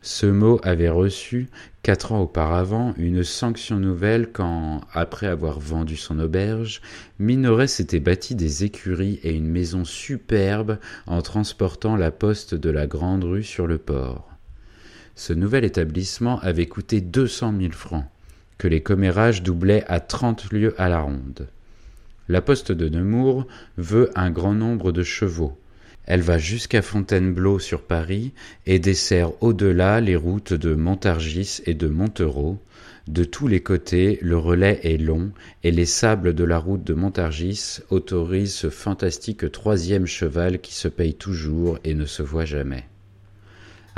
Ce 0.00 0.26
mot 0.26 0.60
avait 0.62 0.90
reçu, 0.90 1.48
quatre 1.82 2.12
ans 2.12 2.20
auparavant, 2.20 2.94
une 2.98 3.24
sanction 3.24 3.80
nouvelle 3.80 4.30
quand, 4.30 4.82
après 4.92 5.26
avoir 5.26 5.58
vendu 5.58 5.96
son 5.96 6.20
auberge, 6.20 6.82
Minoret 7.18 7.66
s'était 7.66 7.98
bâti 7.98 8.36
des 8.36 8.62
écuries 8.62 9.18
et 9.24 9.32
une 9.32 9.48
maison 9.48 9.84
superbe 9.84 10.78
en 11.08 11.20
transportant 11.20 11.96
la 11.96 12.12
poste 12.12 12.54
de 12.54 12.70
la 12.70 12.86
Grande 12.86 13.24
Rue 13.24 13.42
sur 13.42 13.66
le 13.66 13.78
port. 13.78 14.27
Ce 15.18 15.32
nouvel 15.32 15.64
établissement 15.64 16.38
avait 16.42 16.66
coûté 16.66 17.00
deux 17.00 17.26
cent 17.26 17.50
mille 17.50 17.72
francs, 17.72 18.04
que 18.56 18.68
les 18.68 18.82
commérages 18.82 19.42
doublaient 19.42 19.82
à 19.88 19.98
trente 19.98 20.52
lieues 20.52 20.80
à 20.80 20.88
la 20.88 21.00
ronde. 21.00 21.48
La 22.28 22.40
poste 22.40 22.70
de 22.70 22.88
Nemours 22.88 23.44
veut 23.78 24.10
un 24.14 24.30
grand 24.30 24.54
nombre 24.54 24.92
de 24.92 25.02
chevaux. 25.02 25.58
Elle 26.06 26.20
va 26.20 26.38
jusqu'à 26.38 26.82
Fontainebleau 26.82 27.58
sur 27.58 27.82
Paris 27.82 28.32
et 28.64 28.78
dessert 28.78 29.32
au-delà 29.42 30.00
les 30.00 30.14
routes 30.14 30.52
de 30.52 30.76
Montargis 30.76 31.62
et 31.66 31.74
de 31.74 31.88
Montereau. 31.88 32.62
De 33.08 33.24
tous 33.24 33.48
les 33.48 33.60
côtés, 33.60 34.20
le 34.22 34.38
relais 34.38 34.78
est 34.84 34.98
long 34.98 35.32
et 35.64 35.72
les 35.72 35.84
sables 35.84 36.32
de 36.32 36.44
la 36.44 36.60
route 36.60 36.84
de 36.84 36.94
Montargis 36.94 37.80
autorisent 37.90 38.54
ce 38.54 38.70
fantastique 38.70 39.50
troisième 39.50 40.06
cheval 40.06 40.60
qui 40.60 40.74
se 40.74 40.86
paye 40.86 41.14
toujours 41.14 41.80
et 41.82 41.94
ne 41.94 42.06
se 42.06 42.22
voit 42.22 42.44
jamais 42.44 42.84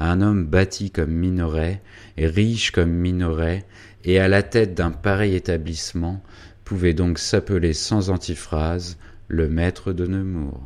un 0.00 0.21
homme 0.21 0.45
bâti 0.47 0.90
comme 0.90 1.12
Minoret, 1.12 1.83
et 2.16 2.26
riche 2.26 2.73
comme 2.73 2.90
Minoret, 2.90 3.64
et 4.04 4.19
à 4.19 4.28
la 4.28 4.42
tête 4.42 4.75
d'un 4.75 4.90
pareil 4.90 5.35
établissement, 5.35 6.23
pouvait 6.64 6.95
donc 6.95 7.19
s'appeler 7.19 7.73
sans 7.73 8.11
antiphrase 8.11 8.97
le 9.28 9.49
maître 9.49 9.92
de 9.92 10.07
Nemours. 10.07 10.62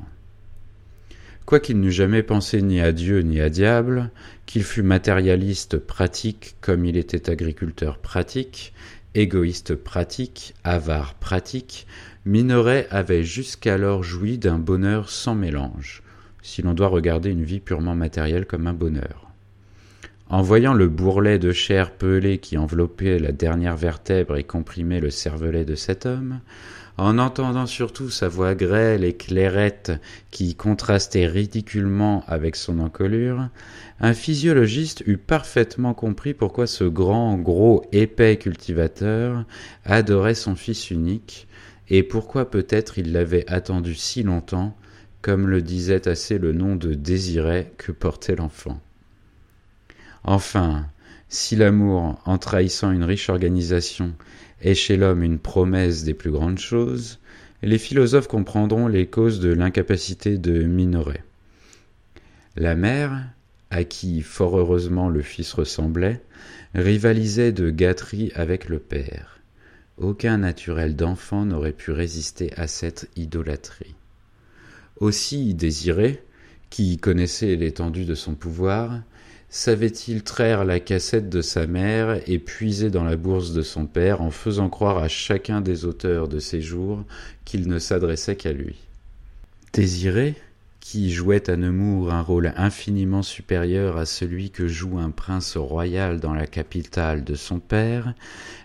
Quoiqu'il 1.46 1.78
n'eût 1.78 1.92
jamais 1.92 2.22
pensé 2.22 2.62
ni 2.62 2.80
à 2.80 2.92
Dieu 2.92 3.20
ni 3.20 3.40
à 3.40 3.50
diable, 3.50 4.10
qu'il 4.46 4.64
fût 4.64 4.82
matérialiste 4.82 5.76
pratique 5.76 6.56
comme 6.62 6.86
il 6.86 6.96
était 6.96 7.28
agriculteur 7.28 7.98
pratique, 7.98 8.72
égoïste 9.14 9.74
pratique, 9.74 10.54
avare 10.64 11.14
pratique, 11.14 11.86
Minoret 12.24 12.86
avait 12.90 13.24
jusqu'alors 13.24 14.02
joui 14.02 14.38
d'un 14.38 14.58
bonheur 14.58 15.10
sans 15.10 15.34
mélange, 15.34 16.02
si 16.40 16.62
l'on 16.62 16.72
doit 16.72 16.88
regarder 16.88 17.30
une 17.30 17.44
vie 17.44 17.60
purement 17.60 17.94
matérielle 17.94 18.46
comme 18.46 18.66
un 18.66 18.72
bonheur. 18.72 19.23
En 20.34 20.42
voyant 20.42 20.74
le 20.74 20.88
bourrelet 20.88 21.38
de 21.38 21.52
chair 21.52 21.92
pelée 21.92 22.38
qui 22.38 22.58
enveloppait 22.58 23.20
la 23.20 23.30
dernière 23.30 23.76
vertèbre 23.76 24.36
et 24.36 24.42
comprimait 24.42 24.98
le 24.98 25.10
cervelet 25.10 25.64
de 25.64 25.76
cet 25.76 26.06
homme, 26.06 26.40
en 26.96 27.18
entendant 27.18 27.66
surtout 27.66 28.10
sa 28.10 28.26
voix 28.26 28.56
grêle 28.56 29.04
et 29.04 29.12
clairette 29.12 29.92
qui 30.32 30.56
contrastait 30.56 31.28
ridiculement 31.28 32.24
avec 32.26 32.56
son 32.56 32.80
encolure, 32.80 33.48
un 34.00 34.12
physiologiste 34.12 35.04
eût 35.06 35.18
parfaitement 35.18 35.94
compris 35.94 36.34
pourquoi 36.34 36.66
ce 36.66 36.82
grand, 36.82 37.38
gros, 37.38 37.84
épais 37.92 38.36
cultivateur 38.36 39.44
adorait 39.84 40.34
son 40.34 40.56
fils 40.56 40.90
unique, 40.90 41.46
et 41.90 42.02
pourquoi 42.02 42.50
peut-être 42.50 42.98
il 42.98 43.12
l'avait 43.12 43.48
attendu 43.48 43.94
si 43.94 44.24
longtemps 44.24 44.76
comme 45.22 45.46
le 45.46 45.62
disait 45.62 46.08
assez 46.08 46.38
le 46.38 46.52
nom 46.52 46.74
de 46.74 46.94
Désiré 46.94 47.72
que 47.78 47.92
portait 47.92 48.34
l'enfant. 48.34 48.80
Enfin, 50.24 50.86
si 51.28 51.54
l'amour, 51.54 52.20
en 52.24 52.38
trahissant 52.38 52.90
une 52.90 53.04
riche 53.04 53.28
organisation, 53.28 54.14
est 54.62 54.74
chez 54.74 54.96
l'homme 54.96 55.22
une 55.22 55.38
promesse 55.38 56.04
des 56.04 56.14
plus 56.14 56.30
grandes 56.30 56.58
choses, 56.58 57.18
les 57.62 57.78
philosophes 57.78 58.28
comprendront 58.28 58.88
les 58.88 59.06
causes 59.06 59.40
de 59.40 59.52
l'incapacité 59.52 60.38
de 60.38 60.64
Minoret. 60.64 61.22
La 62.56 62.74
mère, 62.74 63.22
à 63.70 63.84
qui 63.84 64.22
fort 64.22 64.58
heureusement 64.58 65.08
le 65.08 65.22
fils 65.22 65.52
ressemblait, 65.52 66.22
rivalisait 66.74 67.52
de 67.52 67.70
gâterie 67.70 68.32
avec 68.34 68.68
le 68.68 68.78
père. 68.78 69.40
Aucun 69.98 70.38
naturel 70.38 70.96
d'enfant 70.96 71.44
n'aurait 71.44 71.72
pu 71.72 71.90
résister 71.90 72.52
à 72.56 72.66
cette 72.66 73.10
idolâtrie. 73.16 73.94
Aussi 74.98 75.54
Désiré, 75.54 76.22
qui 76.70 76.96
connaissait 76.98 77.56
l'étendue 77.56 78.04
de 78.04 78.14
son 78.14 78.34
pouvoir, 78.34 79.00
savait-il 79.56 80.24
traire 80.24 80.64
la 80.64 80.80
cassette 80.80 81.28
de 81.28 81.40
sa 81.40 81.68
mère 81.68 82.20
et 82.26 82.40
puiser 82.40 82.90
dans 82.90 83.04
la 83.04 83.14
bourse 83.14 83.52
de 83.52 83.62
son 83.62 83.86
père 83.86 84.20
en 84.20 84.32
faisant 84.32 84.68
croire 84.68 84.98
à 84.98 85.06
chacun 85.06 85.60
des 85.60 85.84
auteurs 85.84 86.26
de 86.26 86.40
ses 86.40 86.60
jours 86.60 87.04
qu'il 87.44 87.68
ne 87.68 87.78
s'adressait 87.78 88.34
qu'à 88.34 88.50
lui? 88.50 88.74
Désiré, 89.72 90.34
qui 90.80 91.12
jouait 91.12 91.48
à 91.48 91.56
Nemours 91.56 92.12
un 92.12 92.20
rôle 92.20 92.52
infiniment 92.56 93.22
supérieur 93.22 93.96
à 93.96 94.06
celui 94.06 94.50
que 94.50 94.66
joue 94.66 94.98
un 94.98 95.12
prince 95.12 95.56
royal 95.56 96.18
dans 96.18 96.34
la 96.34 96.48
capitale 96.48 97.22
de 97.22 97.36
son 97.36 97.60
père, 97.60 98.12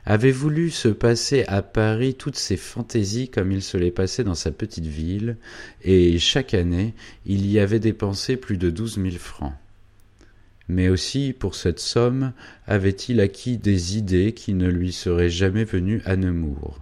avait 0.07 0.31
voulu 0.31 0.71
se 0.71 0.87
passer 0.87 1.45
à 1.47 1.61
Paris 1.61 2.15
toutes 2.15 2.35
ses 2.35 2.57
fantaisies 2.57 3.29
comme 3.29 3.51
il 3.51 3.61
se 3.61 3.77
les 3.77 3.91
passait 3.91 4.23
dans 4.23 4.33
sa 4.33 4.49
petite 4.49 4.87
ville, 4.87 5.37
et 5.83 6.17
chaque 6.17 6.55
année 6.55 6.95
il 7.27 7.45
y 7.45 7.59
avait 7.59 7.79
dépensé 7.79 8.37
plus 8.37 8.57
de 8.57 8.71
douze 8.71 8.97
mille 8.97 9.19
francs. 9.19 9.53
Mais 10.69 10.87
aussi, 10.87 11.33
pour 11.37 11.55
cette 11.55 11.79
somme, 11.79 12.31
avait-il 12.67 13.19
acquis 13.19 13.57
des 13.57 13.97
idées 13.97 14.33
qui 14.33 14.53
ne 14.53 14.69
lui 14.69 14.93
seraient 14.93 15.29
jamais 15.29 15.65
venues 15.65 16.01
à 16.05 16.15
Nemours. 16.15 16.79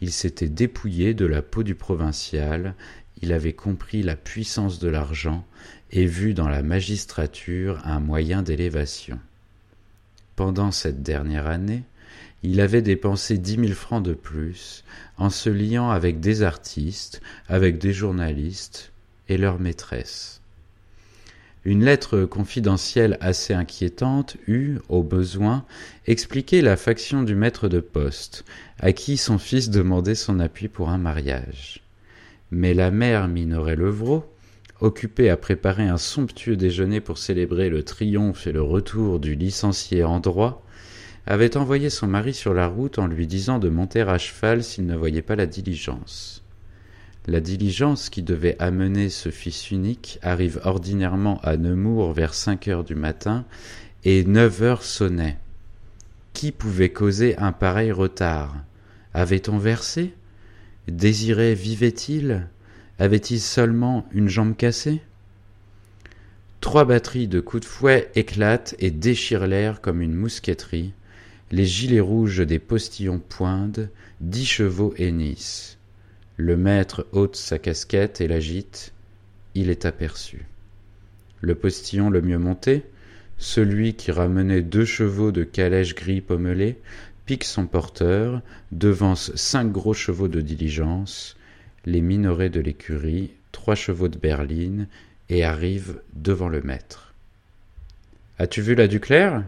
Il 0.00 0.12
s'était 0.12 0.48
dépouillé 0.48 1.14
de 1.14 1.26
la 1.26 1.42
peau 1.42 1.62
du 1.62 1.74
provincial 1.74 2.74
il 3.22 3.32
avait 3.32 3.52
compris 3.52 4.02
la 4.02 4.16
puissance 4.16 4.80
de 4.80 4.88
l'argent 4.88 5.46
et 5.92 6.06
vu 6.06 6.34
dans 6.34 6.48
la 6.48 6.62
magistrature 6.62 7.80
un 7.84 8.00
moyen 8.00 8.42
d'élévation. 8.42 9.18
Pendant 10.34 10.72
cette 10.72 11.02
dernière 11.02 11.46
année, 11.46 11.84
il 12.42 12.60
avait 12.60 12.82
dépensé 12.82 13.38
dix 13.38 13.58
mille 13.58 13.76
francs 13.76 14.04
de 14.04 14.14
plus 14.14 14.82
en 15.16 15.30
se 15.30 15.48
liant 15.48 15.90
avec 15.90 16.18
des 16.18 16.42
artistes, 16.42 17.22
avec 17.48 17.78
des 17.78 17.92
journalistes 17.92 18.92
et 19.28 19.38
leurs 19.38 19.60
maîtresses. 19.60 20.41
Une 21.64 21.84
lettre 21.84 22.24
confidentielle 22.24 23.18
assez 23.20 23.54
inquiétante 23.54 24.36
eut, 24.48 24.78
au 24.88 25.04
besoin, 25.04 25.64
expliqué 26.08 26.60
la 26.60 26.76
faction 26.76 27.22
du 27.22 27.36
maître 27.36 27.68
de 27.68 27.78
poste, 27.78 28.44
à 28.80 28.92
qui 28.92 29.16
son 29.16 29.38
fils 29.38 29.70
demandait 29.70 30.16
son 30.16 30.40
appui 30.40 30.66
pour 30.66 30.88
un 30.88 30.98
mariage. 30.98 31.80
Mais 32.50 32.74
la 32.74 32.90
mère 32.90 33.28
Minoret-Levrault, 33.28 34.24
occupée 34.80 35.30
à 35.30 35.36
préparer 35.36 35.86
un 35.86 35.98
somptueux 35.98 36.56
déjeuner 36.56 37.00
pour 37.00 37.16
célébrer 37.16 37.70
le 37.70 37.84
triomphe 37.84 38.48
et 38.48 38.52
le 38.52 38.62
retour 38.62 39.20
du 39.20 39.36
licencié 39.36 40.02
en 40.02 40.18
droit, 40.18 40.66
avait 41.26 41.56
envoyé 41.56 41.90
son 41.90 42.08
mari 42.08 42.34
sur 42.34 42.54
la 42.54 42.66
route 42.66 42.98
en 42.98 43.06
lui 43.06 43.28
disant 43.28 43.60
de 43.60 43.68
monter 43.68 44.00
à 44.00 44.18
cheval 44.18 44.64
s'il 44.64 44.86
ne 44.86 44.96
voyait 44.96 45.22
pas 45.22 45.36
la 45.36 45.46
diligence. 45.46 46.41
La 47.26 47.40
diligence 47.40 48.10
qui 48.10 48.22
devait 48.22 48.56
amener 48.58 49.08
ce 49.08 49.28
fils 49.28 49.70
unique 49.70 50.18
arrive 50.22 50.60
ordinairement 50.64 51.40
à 51.42 51.56
Nemours 51.56 52.12
vers 52.12 52.34
cinq 52.34 52.66
heures 52.66 52.82
du 52.82 52.96
matin 52.96 53.44
et 54.04 54.24
neuf 54.24 54.60
heures 54.62 54.82
sonnaient. 54.82 55.38
Qui 56.32 56.50
pouvait 56.50 56.90
causer 56.90 57.36
un 57.36 57.52
pareil 57.52 57.92
retard? 57.92 58.56
Avait-on 59.14 59.56
versé? 59.56 60.14
Désiré 60.88 61.54
vivait-il? 61.54 62.48
Avait-il 62.98 63.40
seulement 63.40 64.04
une 64.10 64.28
jambe 64.28 64.56
cassée? 64.56 65.00
Trois 66.60 66.84
batteries 66.84 67.28
de 67.28 67.38
coups 67.38 67.62
de 67.62 67.68
fouet 67.68 68.10
éclatent 68.16 68.74
et 68.80 68.90
déchirent 68.90 69.46
l'air 69.46 69.80
comme 69.80 70.02
une 70.02 70.14
mousqueterie. 70.14 70.92
Les 71.52 71.66
gilets 71.66 72.00
rouges 72.00 72.44
des 72.44 72.58
postillons 72.58 73.20
poindent, 73.20 73.90
dix 74.20 74.46
chevaux 74.46 74.92
hennissent. 74.96 75.78
Le 76.44 76.56
maître 76.56 77.06
ôte 77.12 77.36
sa 77.36 77.60
casquette 77.60 78.20
et 78.20 78.26
l'agite. 78.26 78.92
Il 79.54 79.70
est 79.70 79.84
aperçu. 79.84 80.44
Le 81.40 81.54
postillon 81.54 82.10
le 82.10 82.20
mieux 82.20 82.36
monté, 82.36 82.82
celui 83.38 83.94
qui 83.94 84.10
ramenait 84.10 84.62
deux 84.62 84.84
chevaux 84.84 85.30
de 85.30 85.44
calèche 85.44 85.94
gris 85.94 86.20
pommelé, 86.20 86.80
pique 87.26 87.44
son 87.44 87.68
porteur, 87.68 88.42
devance 88.72 89.32
cinq 89.36 89.70
gros 89.70 89.94
chevaux 89.94 90.26
de 90.26 90.40
diligence, 90.40 91.36
les 91.86 92.00
minorets 92.00 92.50
de 92.50 92.58
l'écurie, 92.58 93.30
trois 93.52 93.76
chevaux 93.76 94.08
de 94.08 94.18
berline, 94.18 94.88
et 95.28 95.44
arrive 95.44 96.00
devant 96.12 96.48
le 96.48 96.60
maître. 96.60 97.14
As-tu 98.40 98.62
vu 98.62 98.74
la 98.74 98.88
Duclair? 98.88 99.44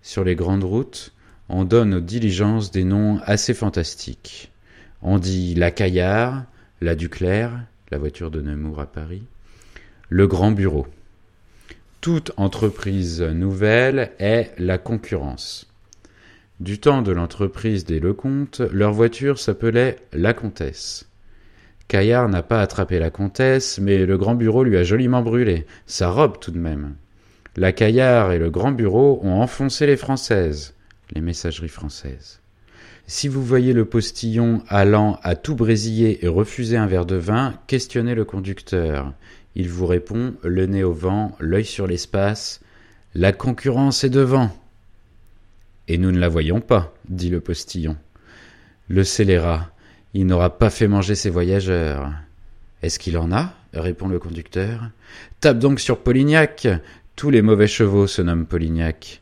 Sur 0.00 0.22
les 0.22 0.36
grandes 0.36 0.62
routes, 0.62 1.12
on 1.48 1.64
donne 1.64 1.94
aux 1.94 2.00
diligences 2.00 2.70
des 2.70 2.84
noms 2.84 3.18
assez 3.24 3.52
fantastiques. 3.52 4.49
On 5.02 5.18
dit 5.18 5.54
la 5.54 5.70
Caillard, 5.70 6.44
la 6.80 6.94
Duclair, 6.94 7.64
la 7.90 7.98
voiture 7.98 8.30
de 8.30 8.42
Nemours 8.42 8.80
à 8.80 8.86
Paris, 8.86 9.22
le 10.10 10.26
Grand 10.26 10.52
Bureau. 10.52 10.86
Toute 12.00 12.32
entreprise 12.36 13.22
nouvelle 13.22 14.12
est 14.18 14.52
la 14.58 14.76
concurrence. 14.78 15.66
Du 16.60 16.78
temps 16.78 17.00
de 17.00 17.12
l'entreprise 17.12 17.86
des 17.86 18.00
Lecomte, 18.00 18.60
leur 18.72 18.92
voiture 18.92 19.38
s'appelait 19.38 19.96
la 20.12 20.34
Comtesse. 20.34 21.06
Caillard 21.88 22.28
n'a 22.28 22.42
pas 22.42 22.60
attrapé 22.60 22.98
la 22.98 23.10
comtesse, 23.10 23.78
mais 23.80 24.04
le 24.04 24.16
grand 24.16 24.34
bureau 24.34 24.62
lui 24.62 24.76
a 24.76 24.84
joliment 24.84 25.22
brûlé. 25.22 25.66
Sa 25.86 26.10
robe 26.10 26.38
tout 26.38 26.52
de 26.52 26.58
même. 26.58 26.94
La 27.56 27.72
Caillard 27.72 28.32
et 28.32 28.38
le 28.38 28.50
grand 28.50 28.70
bureau 28.70 29.18
ont 29.24 29.40
enfoncé 29.40 29.86
les 29.86 29.96
françaises, 29.96 30.74
les 31.12 31.20
messageries 31.20 31.68
françaises. 31.68 32.39
Si 33.12 33.26
vous 33.26 33.42
voyez 33.42 33.72
le 33.72 33.86
postillon 33.86 34.62
allant 34.68 35.18
à 35.24 35.34
tout 35.34 35.56
brésiller 35.56 36.24
et 36.24 36.28
refuser 36.28 36.76
un 36.76 36.86
verre 36.86 37.06
de 37.06 37.16
vin, 37.16 37.58
questionnez 37.66 38.14
le 38.14 38.24
conducteur. 38.24 39.12
Il 39.56 39.68
vous 39.68 39.86
répond, 39.86 40.34
le 40.44 40.66
nez 40.66 40.84
au 40.84 40.92
vent, 40.92 41.36
l'œil 41.40 41.64
sur 41.64 41.88
l'espace. 41.88 42.60
La 43.16 43.32
concurrence 43.32 44.04
est 44.04 44.10
devant. 44.10 44.56
Et 45.88 45.98
nous 45.98 46.12
ne 46.12 46.20
la 46.20 46.28
voyons 46.28 46.60
pas, 46.60 46.94
dit 47.08 47.30
le 47.30 47.40
postillon. 47.40 47.96
Le 48.86 49.02
scélérat, 49.02 49.72
il 50.14 50.26
n'aura 50.26 50.56
pas 50.56 50.70
fait 50.70 50.86
manger 50.86 51.16
ses 51.16 51.30
voyageurs. 51.30 52.12
Est-ce 52.80 53.00
qu'il 53.00 53.18
en 53.18 53.32
a? 53.32 53.54
répond 53.74 54.06
le 54.06 54.20
conducteur. 54.20 54.88
Tape 55.40 55.58
donc 55.58 55.80
sur 55.80 55.98
Polignac. 55.98 56.68
Tous 57.16 57.30
les 57.30 57.42
mauvais 57.42 57.66
chevaux 57.66 58.06
se 58.06 58.22
nomment 58.22 58.46
Polignac. 58.46 59.20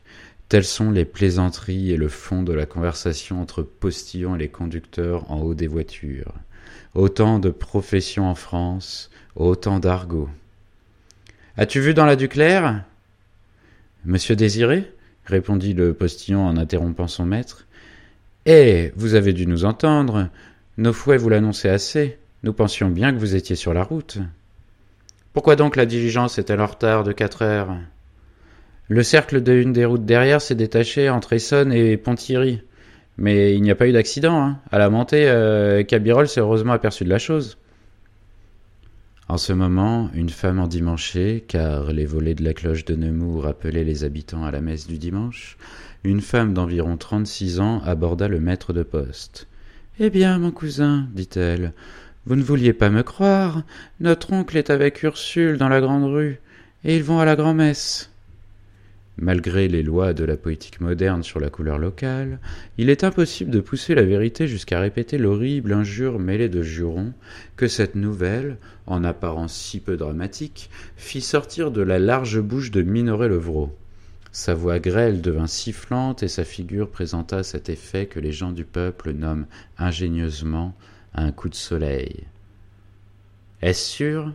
Telles 0.49 0.65
sont 0.65 0.89
les 0.89 1.05
plaisanteries 1.05 1.91
et 1.91 1.97
le 1.97 2.09
fond 2.09 2.41
de 2.41 2.53
la 2.53 2.65
conversation 2.65 3.39
entre 3.39 3.61
postillons 3.61 4.35
et 4.35 4.39
les 4.39 4.47
conducteurs 4.49 5.29
en 5.29 5.41
haut 5.41 5.53
des 5.53 5.67
voitures. 5.67 6.33
Autant 6.95 7.37
de 7.37 7.51
professions 7.51 8.27
en 8.27 8.33
France, 8.33 9.11
autant 9.35 9.79
d'argot. 9.79 10.27
As-tu 11.55 11.79
vu 11.79 11.93
dans 11.93 12.07
la 12.07 12.15
Duclair? 12.15 12.83
Monsieur 14.05 14.35
Désiré 14.35 14.91
répondit 15.25 15.75
le 15.75 15.93
postillon 15.93 16.47
en 16.47 16.57
interrompant 16.57 17.07
son 17.07 17.27
maître. 17.27 17.67
Eh, 18.47 18.91
vous 18.95 19.13
avez 19.13 19.33
dû 19.33 19.45
nous 19.45 19.65
entendre. 19.65 20.29
Nos 20.79 20.93
fouets 20.93 21.17
vous 21.17 21.29
l'annonçaient 21.29 21.69
assez. 21.69 22.17
Nous 22.41 22.53
pensions 22.53 22.89
bien 22.89 23.13
que 23.13 23.19
vous 23.19 23.35
étiez 23.35 23.55
sur 23.55 23.75
la 23.75 23.83
route. 23.83 24.17
Pourquoi 25.33 25.55
donc 25.55 25.75
la 25.75 25.85
diligence 25.85 26.39
est-elle 26.39 26.61
en 26.61 26.65
retard 26.65 27.03
de 27.03 27.11
quatre 27.11 27.43
heures? 27.43 27.77
Le 28.89 29.03
cercle 29.03 29.43
de 29.43 29.53
une 29.53 29.71
des 29.71 29.85
routes 29.85 30.05
derrière 30.05 30.41
s'est 30.41 30.55
détaché 30.55 31.11
entre 31.11 31.33
Essonne 31.33 31.71
et 31.71 31.95
Ponthierry. 31.95 32.61
Mais 33.17 33.53
il 33.53 33.61
n'y 33.61 33.69
a 33.69 33.75
pas 33.75 33.87
eu 33.87 33.91
d'accident. 33.91 34.41
Hein. 34.41 34.59
À 34.71 34.79
la 34.79 34.89
montée, 34.89 35.29
euh, 35.29 35.83
Cabirol 35.83 36.27
s'est 36.27 36.39
heureusement 36.39 36.73
aperçu 36.73 37.03
de 37.03 37.09
la 37.09 37.19
chose. 37.19 37.59
En 39.27 39.37
ce 39.37 39.53
moment, 39.53 40.09
une 40.15 40.31
femme 40.31 40.57
endimanchée, 40.57 41.43
car 41.47 41.93
les 41.93 42.07
volets 42.07 42.33
de 42.33 42.43
la 42.43 42.55
cloche 42.55 42.83
de 42.83 42.95
Nemours 42.95 43.43
rappelaient 43.43 43.83
les 43.83 44.03
habitants 44.03 44.43
à 44.43 44.49
la 44.49 44.59
messe 44.59 44.87
du 44.87 44.97
dimanche, 44.97 45.57
une 46.03 46.21
femme 46.21 46.55
d'environ 46.55 46.97
trente-six 46.97 47.59
ans 47.59 47.83
aborda 47.85 48.27
le 48.27 48.39
maître 48.39 48.73
de 48.73 48.81
poste. 48.81 49.45
Eh 49.99 50.09
bien, 50.09 50.39
mon 50.39 50.49
cousin, 50.49 51.07
dit-elle, 51.13 51.73
vous 52.25 52.37
ne 52.37 52.41
vouliez 52.41 52.73
pas 52.73 52.89
me 52.89 53.03
croire. 53.03 53.61
Notre 53.99 54.33
oncle 54.33 54.57
est 54.57 54.71
avec 54.71 55.03
Ursule 55.03 55.59
dans 55.59 55.69
la 55.69 55.81
grande 55.81 56.11
rue, 56.11 56.39
et 56.83 56.95
ils 56.95 57.03
vont 57.03 57.19
à 57.19 57.25
la 57.25 57.35
grand-messe. 57.35 58.08
Malgré 59.21 59.67
les 59.67 59.83
lois 59.83 60.13
de 60.13 60.23
la 60.23 60.37
poétique 60.37 60.79
moderne 60.79 61.23
sur 61.23 61.41
la 61.41 61.49
couleur 61.49 61.77
locale, 61.77 62.39
il 62.77 62.89
est 62.89 63.03
impossible 63.03 63.51
de 63.51 63.59
pousser 63.59 63.93
la 63.93 64.03
vérité 64.03 64.47
jusqu'à 64.47 64.79
répéter 64.79 65.17
l'horrible 65.17 65.73
injure 65.73 66.19
mêlée 66.19 66.47
de 66.47 66.61
jurons 66.61 67.11
que 67.57 67.67
cette 67.67 67.95
nouvelle, 67.95 68.57
en 68.87 69.03
apparence 69.03 69.53
si 69.53 69.81
peu 69.81 69.97
dramatique, 69.97 70.69
fit 70.95 71.19
sortir 71.19 71.69
de 71.69 71.81
la 71.81 71.99
large 71.99 72.39
bouche 72.39 72.71
de 72.71 72.81
Minoret 72.81 73.27
Levrault. 73.27 73.75
Sa 74.31 74.53
voix 74.53 74.79
grêle 74.79 75.21
devint 75.21 75.47
sifflante 75.47 76.23
et 76.23 76.29
sa 76.29 76.45
figure 76.45 76.89
présenta 76.89 77.43
cet 77.43 77.67
effet 77.67 78.05
que 78.05 78.21
les 78.21 78.31
gens 78.31 78.53
du 78.53 78.63
peuple 78.63 79.11
nomment 79.11 79.47
ingénieusement 79.77 80.73
un 81.13 81.33
coup 81.33 81.49
de 81.49 81.55
soleil. 81.55 82.23
Est-ce 83.61 83.83
sûr? 83.83 84.33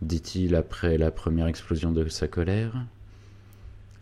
dit-il 0.00 0.54
après 0.54 0.96
la 0.96 1.10
première 1.10 1.48
explosion 1.48 1.92
de 1.92 2.08
sa 2.08 2.28
colère. 2.28 2.72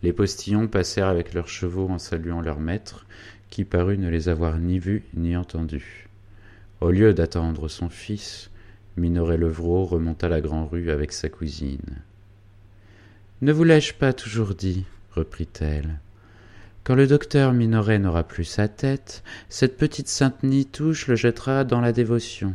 Les 0.05 0.13
postillons 0.13 0.67
passèrent 0.67 1.07
avec 1.07 1.33
leurs 1.33 1.47
chevaux 1.47 1.89
en 1.89 1.97
saluant 1.97 2.39
leur 2.39 2.59
maître, 2.59 3.07
qui 3.49 3.65
parut 3.65 3.97
ne 3.97 4.07
les 4.07 4.29
avoir 4.29 4.59
ni 4.59 4.77
vus 4.77 5.01
ni 5.15 5.35
entendus. 5.35 6.09
Au 6.79 6.91
lieu 6.91 7.15
d'attendre 7.15 7.67
son 7.69 7.89
fils, 7.89 8.51
Minoret 8.97 9.37
Levrault 9.37 9.85
remonta 9.85 10.29
la 10.29 10.41
grande 10.41 10.69
rue 10.69 10.91
avec 10.91 11.11
sa 11.11 11.27
cousine. 11.27 12.03
Ne 13.41 13.51
vous 13.51 13.63
l'ai-je 13.63 13.95
pas 13.95 14.13
toujours 14.13 14.53
dit 14.53 14.85
reprit-elle. 15.11 15.97
Quand 16.83 16.93
le 16.93 17.07
docteur 17.07 17.53
Minoret 17.53 17.97
n'aura 17.97 18.21
plus 18.21 18.45
sa 18.45 18.67
tête, 18.67 19.23
cette 19.49 19.75
petite 19.75 20.07
sainte 20.07 20.43
Nitouche 20.43 21.07
le 21.07 21.15
jettera 21.15 21.63
dans 21.63 21.81
la 21.81 21.93
dévotion, 21.93 22.53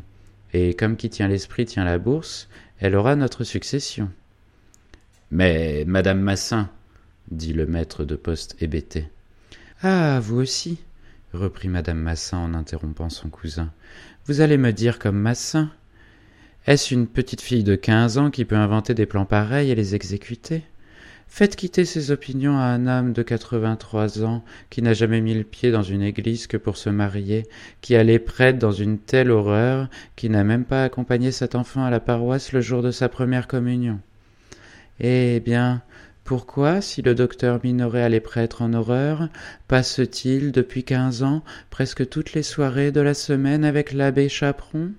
et 0.53 0.75
comme 0.75 0.97
qui 0.97 1.11
tient 1.11 1.27
l'esprit 1.27 1.67
tient 1.67 1.85
la 1.85 1.99
bourse, 1.99 2.49
elle 2.79 2.95
aura 2.95 3.17
notre 3.17 3.43
succession. 3.43 4.09
Mais, 5.33 5.85
madame 5.89 6.21
Massin, 6.21 6.71
dit 7.31 7.53
le 7.53 7.67
maître 7.67 8.05
de 8.05 8.17
poste 8.17 8.57
hébété. 8.61 9.09
Ah, 9.83 10.21
vous 10.21 10.41
aussi, 10.41 10.79
reprit 11.33 11.69
madame 11.69 11.99
Massin 11.99 12.39
en 12.39 12.55
interrompant 12.55 13.11
son 13.11 13.29
cousin. 13.29 13.71
Vous 14.27 14.41
allez 14.41 14.59
me 14.59 14.73
dire 14.73 14.99
comme 14.99 15.19
Massin. 15.19 15.71
Est-ce 16.67 16.93
une 16.93 17.07
petite 17.07 17.41
fille 17.41 17.65
de 17.65 17.77
quinze 17.77 18.19
ans 18.19 18.31
qui 18.31 18.45
peut 18.45 18.57
inventer 18.57 18.95
des 18.95 19.07
plans 19.07 19.25
pareils 19.25 19.71
et 19.71 19.75
les 19.75 19.95
exécuter? 19.95 20.63
Faites 21.33 21.55
quitter 21.55 21.85
ses 21.85 22.11
opinions 22.11 22.59
à 22.59 22.65
un 22.65 22.89
homme 22.89 23.13
de 23.13 23.23
quatre-vingt-trois 23.23 24.25
ans 24.25 24.45
qui 24.69 24.83
n'a 24.83 24.95
jamais 24.95 25.21
mis 25.21 25.33
le 25.33 25.45
pied 25.45 25.71
dans 25.71 25.85
une 25.85 26.03
église 26.03 26.49
que 26.49 26.57
pour 26.57 26.77
se 26.77 26.91
marier, 26.91 27.47
qui 27.81 27.95
allait 27.95 28.19
prêtre 28.19 28.59
dans 28.59 28.73
une 28.73 28.99
telle 28.99 29.31
horreur, 29.31 29.89
qui 30.17 30.29
n'a 30.29 30.43
même 30.43 30.65
pas 30.65 30.83
accompagné 30.83 31.31
cet 31.31 31.55
enfant 31.55 31.85
à 31.85 31.91
la 31.91 32.01
paroisse 32.01 32.53
le 32.53 32.61
jour 32.61 32.83
de 32.83 32.91
sa 32.91 33.09
première 33.09 33.47
communion. 33.47 34.01
Eh 34.99 35.39
bien, 35.39 35.83
pourquoi, 36.31 36.81
si 36.81 37.03
le 37.03 37.17
docteur 37.17 37.59
Minoret 37.65 38.05
allait 38.05 38.21
prêtre 38.21 38.63
en 38.63 38.73
horreur, 38.73 39.29
passe-t-il 39.67 40.53
depuis 40.53 40.85
quinze 40.85 41.25
ans 41.25 41.43
presque 41.71 42.09
toutes 42.09 42.35
les 42.35 42.45
soirées 42.45 42.93
de 42.93 43.01
la 43.01 43.15
semaine 43.15 43.65
avec 43.65 43.93
l'abbé 43.93 44.29
Chaperon? 44.29 44.93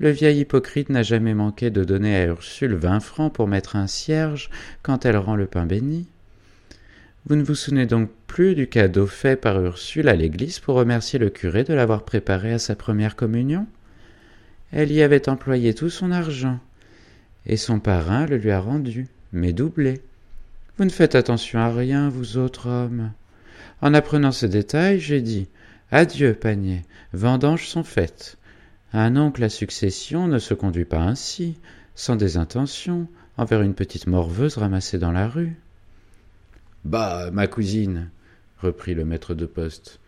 Le 0.00 0.10
vieil 0.10 0.40
hypocrite 0.40 0.88
n'a 0.88 1.04
jamais 1.04 1.32
manqué 1.32 1.70
de 1.70 1.84
donner 1.84 2.16
à 2.16 2.24
Ursule 2.24 2.74
vingt 2.74 2.98
francs 2.98 3.32
pour 3.32 3.46
mettre 3.46 3.76
un 3.76 3.86
cierge 3.86 4.50
quand 4.82 5.06
elle 5.06 5.16
rend 5.16 5.36
le 5.36 5.46
pain 5.46 5.64
béni. 5.64 6.08
Vous 7.26 7.36
ne 7.36 7.44
vous 7.44 7.54
souvenez 7.54 7.86
donc 7.86 8.10
plus 8.26 8.56
du 8.56 8.66
cadeau 8.66 9.06
fait 9.06 9.36
par 9.36 9.62
Ursule 9.62 10.08
à 10.08 10.16
l'église 10.16 10.58
pour 10.58 10.74
remercier 10.74 11.20
le 11.20 11.30
curé 11.30 11.62
de 11.62 11.72
l'avoir 11.72 12.02
préparé 12.02 12.52
à 12.52 12.58
sa 12.58 12.74
première 12.74 13.14
communion? 13.14 13.68
Elle 14.72 14.90
y 14.90 15.02
avait 15.02 15.28
employé 15.28 15.72
tout 15.72 15.88
son 15.88 16.10
argent, 16.10 16.58
et 17.46 17.56
son 17.56 17.78
parrain 17.78 18.26
le 18.26 18.38
lui 18.38 18.50
a 18.50 18.58
rendu, 18.58 19.06
mais 19.32 19.52
doublé. 19.52 20.00
Vous 20.78 20.84
ne 20.84 20.90
faites 20.90 21.14
attention 21.14 21.58
à 21.58 21.70
rien, 21.70 22.08
vous 22.08 22.38
autres 22.38 22.68
hommes. 22.68 23.12
En 23.82 23.92
apprenant 23.94 24.32
ce 24.32 24.46
détail, 24.46 25.00
j'ai 25.00 25.20
dit 25.20 25.48
Adieu, 25.90 26.34
panier, 26.34 26.82
vendanges 27.12 27.68
sont 27.68 27.84
faites. 27.84 28.38
Un 28.92 29.16
oncle 29.16 29.44
à 29.44 29.48
succession 29.48 30.28
ne 30.28 30.38
se 30.38 30.54
conduit 30.54 30.84
pas 30.86 31.00
ainsi, 31.00 31.58
sans 31.94 32.16
des 32.16 32.36
intentions, 32.38 33.06
envers 33.36 33.62
une 33.62 33.74
petite 33.74 34.06
morveuse 34.06 34.56
ramassée 34.56 34.98
dans 34.98 35.12
la 35.12 35.28
rue. 35.28 35.56
Bah, 36.84 37.30
ma 37.32 37.46
cousine, 37.46 38.10
reprit 38.58 38.94
le 38.94 39.04
maître 39.04 39.34
de 39.34 39.46
poste, 39.46 40.00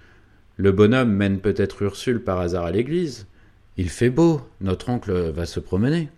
le 0.56 0.70
bonhomme 0.72 1.12
mène 1.12 1.40
peut-être 1.40 1.82
Ursule 1.82 2.22
par 2.22 2.38
hasard 2.38 2.64
à 2.64 2.70
l'église. 2.70 3.26
Il 3.76 3.90
fait 3.90 4.10
beau, 4.10 4.40
notre 4.60 4.88
oncle 4.88 5.12
va 5.30 5.46
se 5.46 5.58
promener. 5.58 6.08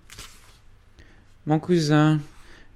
Mon 1.46 1.58
cousin, 1.58 2.20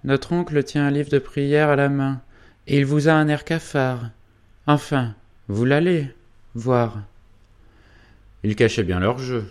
Notre 0.05 0.33
oncle 0.33 0.63
tient 0.65 0.87
un 0.87 0.91
livre 0.91 1.11
de 1.11 1.19
prière 1.19 1.69
à 1.69 1.77
la 1.77 1.89
main, 1.89 2.21
et 2.67 2.79
il 2.79 2.87
vous 2.87 3.09
a 3.09 3.13
un 3.13 3.29
air 3.29 3.45
cafard. 3.45 4.11
Enfin, 4.67 5.15
vous 5.49 5.65
l'allez 5.65 6.09
voir. 6.55 7.03
Ils 8.43 8.57
cachaient 8.57 8.83
bien 8.83 9.01
leur 9.01 9.19
jeu, 9.19 9.45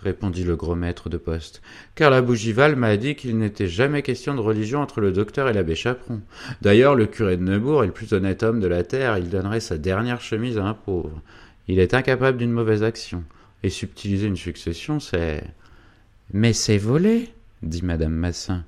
répondit 0.00 0.44
le 0.44 0.56
gros 0.56 0.74
maître 0.74 1.08
de 1.08 1.16
poste, 1.16 1.62
car 1.94 2.10
la 2.10 2.20
bougival 2.20 2.76
m'a 2.76 2.96
dit 2.98 3.14
qu'il 3.14 3.38
n'était 3.38 3.66
jamais 3.66 4.02
question 4.02 4.34
de 4.34 4.40
religion 4.40 4.80
entre 4.80 5.00
le 5.00 5.12
docteur 5.12 5.48
et 5.48 5.54
l'abbé 5.54 5.74
Chaperon. 5.74 6.20
D'ailleurs, 6.60 6.94
le 6.94 7.06
curé 7.06 7.38
de 7.38 7.42
Neubourg 7.42 7.82
est 7.82 7.86
le 7.86 7.92
plus 7.92 8.12
honnête 8.12 8.42
homme 8.42 8.60
de 8.60 8.66
la 8.66 8.84
terre, 8.84 9.16
il 9.16 9.30
donnerait 9.30 9.60
sa 9.60 9.78
dernière 9.78 10.20
chemise 10.20 10.58
à 10.58 10.64
un 10.64 10.74
pauvre. 10.74 11.22
Il 11.66 11.78
est 11.78 11.94
incapable 11.94 12.36
d'une 12.36 12.52
mauvaise 12.52 12.82
action, 12.82 13.24
et 13.62 13.70
subtiliser 13.70 14.26
une 14.26 14.36
succession, 14.36 15.00
c'est. 15.00 15.42
Mais 16.32 16.52
c'est 16.52 16.78
volé, 16.78 17.30
dit 17.62 17.82
madame 17.82 18.12
Massin. 18.12 18.64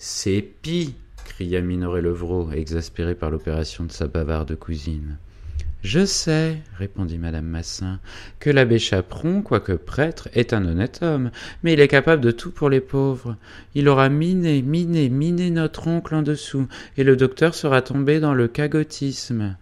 C'est 0.00 0.42
pis, 0.62 0.94
cria 1.24 1.60
Minoret 1.60 2.02
Levrault, 2.02 2.52
exaspéré 2.52 3.16
par 3.16 3.30
l'opération 3.30 3.82
de 3.82 3.90
sa 3.90 4.06
bavarde 4.06 4.54
cousine. 4.54 5.16
Je 5.82 6.04
sais, 6.04 6.58
répondit 6.76 7.18
madame 7.18 7.46
Massin, 7.46 7.98
que 8.38 8.48
l'abbé 8.48 8.78
Chaperon, 8.78 9.42
quoique 9.42 9.72
prêtre, 9.72 10.28
est 10.34 10.52
un 10.52 10.64
honnête 10.64 11.00
homme, 11.02 11.32
mais 11.64 11.72
il 11.72 11.80
est 11.80 11.88
capable 11.88 12.22
de 12.22 12.30
tout 12.30 12.52
pour 12.52 12.70
les 12.70 12.80
pauvres. 12.80 13.34
Il 13.74 13.88
aura 13.88 14.08
miné, 14.08 14.62
miné, 14.62 15.08
miné 15.08 15.50
notre 15.50 15.88
oncle 15.88 16.14
en 16.14 16.22
dessous, 16.22 16.68
et 16.96 17.02
le 17.02 17.16
docteur 17.16 17.56
sera 17.56 17.82
tombé 17.82 18.20
dans 18.20 18.34
le 18.34 18.46
cagotisme. 18.46 19.56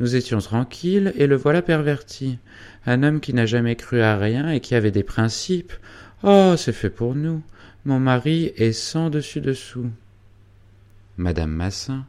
Nous 0.00 0.16
étions 0.16 0.38
tranquilles, 0.38 1.12
et 1.16 1.26
le 1.26 1.36
voilà 1.36 1.60
perverti. 1.60 2.38
Un 2.86 3.02
homme 3.02 3.20
qui 3.20 3.34
n'a 3.34 3.44
jamais 3.44 3.76
cru 3.76 4.00
à 4.00 4.16
rien 4.16 4.48
et 4.48 4.60
qui 4.60 4.74
avait 4.74 4.90
des 4.90 5.02
principes. 5.02 5.74
Oh, 6.22 6.54
c'est 6.56 6.72
fait 6.72 6.88
pour 6.88 7.14
nous. 7.14 7.42
Mon 7.84 7.98
mari 7.98 8.52
est 8.56 8.70
sans 8.70 9.10
dessus 9.10 9.40
dessous. 9.40 9.90
Madame 11.16 11.50
Massin, 11.50 12.06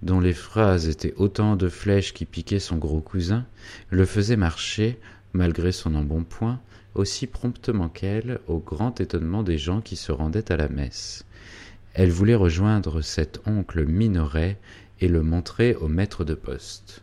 dont 0.00 0.18
les 0.18 0.32
phrases 0.32 0.88
étaient 0.88 1.12
autant 1.18 1.56
de 1.56 1.68
flèches 1.68 2.14
qui 2.14 2.24
piquaient 2.24 2.58
son 2.58 2.78
gros 2.78 3.02
cousin, 3.02 3.44
le 3.90 4.06
faisait 4.06 4.38
marcher, 4.38 4.98
malgré 5.34 5.72
son 5.72 5.94
embonpoint, 5.94 6.58
aussi 6.94 7.26
promptement 7.26 7.90
qu'elle, 7.90 8.40
au 8.48 8.60
grand 8.60 8.98
étonnement 8.98 9.42
des 9.42 9.58
gens 9.58 9.82
qui 9.82 9.96
se 9.96 10.10
rendaient 10.10 10.50
à 10.50 10.56
la 10.56 10.70
messe. 10.70 11.26
Elle 11.92 12.10
voulait 12.10 12.34
rejoindre 12.34 13.02
cet 13.02 13.42
oncle 13.44 13.84
Minoret 13.84 14.56
et 15.02 15.08
le 15.08 15.22
montrer 15.22 15.74
au 15.74 15.88
maître 15.88 16.24
de 16.24 16.34
poste. 16.34 17.02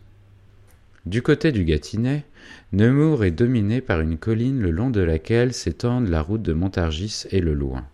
Du 1.05 1.21
côté 1.21 1.51
du 1.51 1.65
Gâtinais, 1.65 2.25
Nemours 2.73 3.23
est 3.23 3.31
dominé 3.31 3.79
par 3.79 4.01
une 4.01 4.17
colline 4.17 4.59
le 4.59 4.71
long 4.71 4.89
de 4.89 5.01
laquelle 5.01 5.53
s'étendent 5.53 6.09
la 6.09 6.23
route 6.23 6.41
de 6.41 6.53
Montargis 6.53 7.25
et 7.29 7.41
le 7.41 7.53
Loing. 7.53 7.85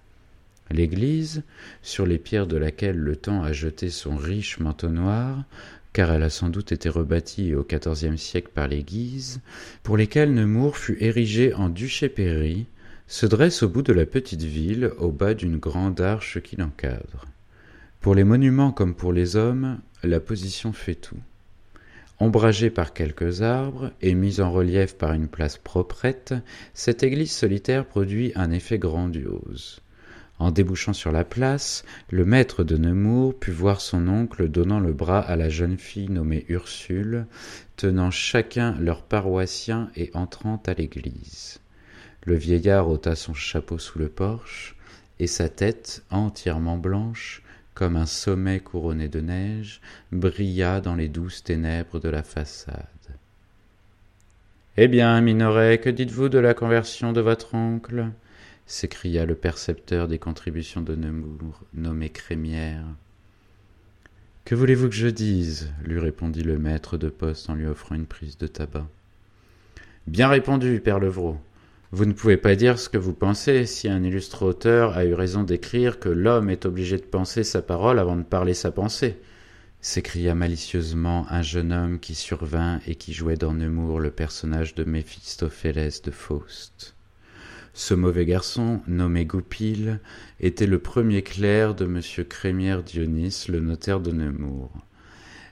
L'église, 0.74 1.44
sur 1.82 2.06
les 2.06 2.18
pierres 2.18 2.48
de 2.48 2.58
laquelle 2.58 2.98
le 2.98 3.16
temps 3.16 3.44
a 3.44 3.54
jeté 3.54 3.90
son 3.90 4.16
riche 4.16 4.60
manteau 4.60 4.90
noir, 4.90 5.44
car 5.94 6.12
elle 6.12 6.24
a 6.24 6.30
sans 6.30 6.50
doute 6.50 6.72
été 6.72 6.90
rebâtie 6.90 7.54
au 7.54 7.64
XIVe 7.64 8.18
siècle 8.18 8.50
par 8.54 8.68
les 8.68 8.84
Guises, 8.84 9.40
pour 9.84 9.96
lesquelles 9.96 10.34
Nemours 10.34 10.78
fut 10.78 10.98
érigé 11.00 11.54
en 11.54 11.70
duché-pairie, 11.70 12.66
se 13.08 13.28
dresse 13.28 13.62
au 13.62 13.70
bout 13.70 13.84
de 13.84 13.94
la 13.94 14.08
petite 14.08 14.42
ville, 14.42 14.92
au 14.98 15.12
bas 15.12 15.36
d'une 15.36 15.58
grande 15.58 16.02
arche 16.02 16.42
qui 16.42 16.56
l'encadre. 16.56 17.26
Pour 18.02 18.16
les 18.16 18.24
monuments 18.24 18.72
comme 18.72 18.96
pour 18.96 19.14
les 19.14 19.36
hommes, 19.36 19.80
la 20.02 20.20
position 20.20 20.74
fait 20.74 20.96
tout. 20.96 21.20
Ombragée 22.20 22.72
par 22.72 22.94
quelques 22.94 23.44
arbres 23.44 23.92
et 24.02 24.16
mise 24.16 24.42
en 24.42 24.52
relief 24.52 24.96
par 24.96 25.14
une 25.14 25.28
place 25.28 25.58
proprette, 25.58 26.34
cette 26.74 27.04
église 27.04 27.32
solitaire 27.32 27.86
produit 27.86 28.32
un 28.36 28.50
effet 28.50 28.80
grandiose. 28.80 29.83
En 30.44 30.52
débouchant 30.52 30.92
sur 30.92 31.14
la 31.14 31.24
place, 31.24 31.86
le 32.10 32.26
maître 32.26 32.66
de 32.66 32.76
Nemours 32.76 33.34
put 33.34 33.54
voir 33.54 33.80
son 33.80 34.10
oncle 34.10 34.50
donnant 34.50 34.82
le 34.82 34.92
bras 34.92 35.22
à 35.22 35.38
la 35.38 35.48
jeune 35.48 35.78
fille 35.78 36.10
nommée 36.10 36.44
Ursule, 36.50 37.28
tenant 37.78 38.12
chacun 38.12 38.76
leur 38.78 39.04
paroissien 39.04 39.90
et 39.96 40.12
entrant 40.14 40.62
à 40.66 40.74
l'église. 40.74 41.62
Le 42.26 42.36
vieillard 42.36 42.90
ôta 42.90 43.16
son 43.16 43.34
chapeau 43.34 43.80
sous 43.80 44.00
le 44.00 44.10
porche, 44.10 44.76
et 45.18 45.28
sa 45.28 45.48
tête, 45.48 46.04
entièrement 46.10 46.78
blanche, 46.78 47.42
comme 47.74 47.96
un 47.96 48.06
sommet 48.06 48.60
couronné 48.60 49.08
de 49.08 49.22
neige, 49.22 49.80
brilla 50.12 50.82
dans 50.82 50.96
les 50.96 51.08
douces 51.08 51.46
ténèbres 51.46 52.02
de 52.02 52.10
la 52.10 52.22
façade. 52.22 52.84
Eh 54.76 54.90
bien, 54.90 55.22
Minoret, 55.22 55.78
que 55.78 55.90
dites-vous 55.90 56.28
de 56.28 56.40
la 56.40 56.54
conversion 56.54 57.14
de 57.14 57.22
votre 57.22 57.56
oncle? 57.56 58.10
S'écria 58.66 59.26
le 59.26 59.36
percepteur 59.36 60.08
des 60.08 60.20
contributions 60.20 60.82
de 60.82 60.96
Nemours, 60.96 61.62
nommé 61.74 62.10
Crémière. 62.10 62.86
Que 64.46 64.56
voulez-vous 64.56 64.90
que 64.90 64.96
je 64.96 65.08
dise? 65.08 65.72
lui 65.84 66.00
répondit 66.00 66.44
le 66.44 66.58
maître 66.58 66.98
de 66.98 67.10
poste 67.10 67.50
en 67.50 67.56
lui 67.56 67.66
offrant 67.66 67.96
une 67.96 68.06
prise 68.06 68.38
de 68.38 68.48
tabac. 68.48 68.88
Bien 70.08 70.28
répondu, 70.28 70.82
Père 70.84 71.00
Levrault. 71.00 71.40
Vous 71.92 72.06
ne 72.06 72.14
pouvez 72.14 72.38
pas 72.38 72.56
dire 72.56 72.80
ce 72.80 72.90
que 72.90 72.98
vous 72.98 73.14
pensez 73.14 73.66
si 73.66 73.88
un 73.88 74.04
illustre 74.04 74.44
auteur 74.44 74.98
a 74.98 75.06
eu 75.06 75.14
raison 75.14 75.44
d'écrire 75.44 76.00
que 76.00 76.10
l'homme 76.10 76.50
est 76.50 76.66
obligé 76.66 76.98
de 76.98 77.04
penser 77.04 77.44
sa 77.44 77.62
parole 77.62 78.00
avant 78.00 78.16
de 78.16 78.24
parler 78.24 78.54
sa 78.54 78.72
pensée 78.72 79.18
s'écria 79.84 80.34
malicieusement 80.34 81.28
un 81.30 81.42
jeune 81.42 81.74
homme 81.74 82.00
qui 82.00 82.16
survint 82.16 82.80
et 82.88 82.96
qui 82.96 83.12
jouait 83.12 83.36
dans 83.36 83.54
Nemours 83.54 84.00
le 84.00 84.12
personnage 84.12 84.76
de 84.76 84.86
Méphistophélès 84.86 86.02
de 86.02 86.10
Faust. 86.10 86.96
Ce 87.76 87.96
mauvais 87.96 88.26
garçon, 88.26 88.82
nommé 88.88 89.26
Goupil, 89.26 90.00
était 90.40 90.68
le 90.68 90.78
premier 90.78 91.24
clerc 91.24 91.74
de 91.74 91.86
M. 91.86 92.02
Crémière 92.30 92.84
Dionis, 92.84 93.46
le 93.50 93.60
notaire 93.62 94.00
de 94.00 94.12
Nemours. 94.12 94.72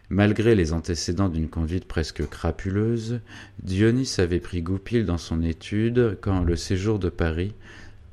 Malgré 0.09 0.53
les 0.53 0.71
antécédents 0.71 1.29
d'une 1.29 1.49
conduite 1.49 1.85
presque 1.85 2.27
crapuleuse, 2.29 3.21
Dionis 3.63 4.17
avait 4.19 4.39
pris 4.39 4.61
Goupil 4.61 5.03
dans 5.03 5.17
son 5.17 5.41
étude 5.41 6.19
quand 6.21 6.43
le 6.43 6.55
séjour 6.55 6.99
de 6.99 7.09
Paris, 7.09 7.55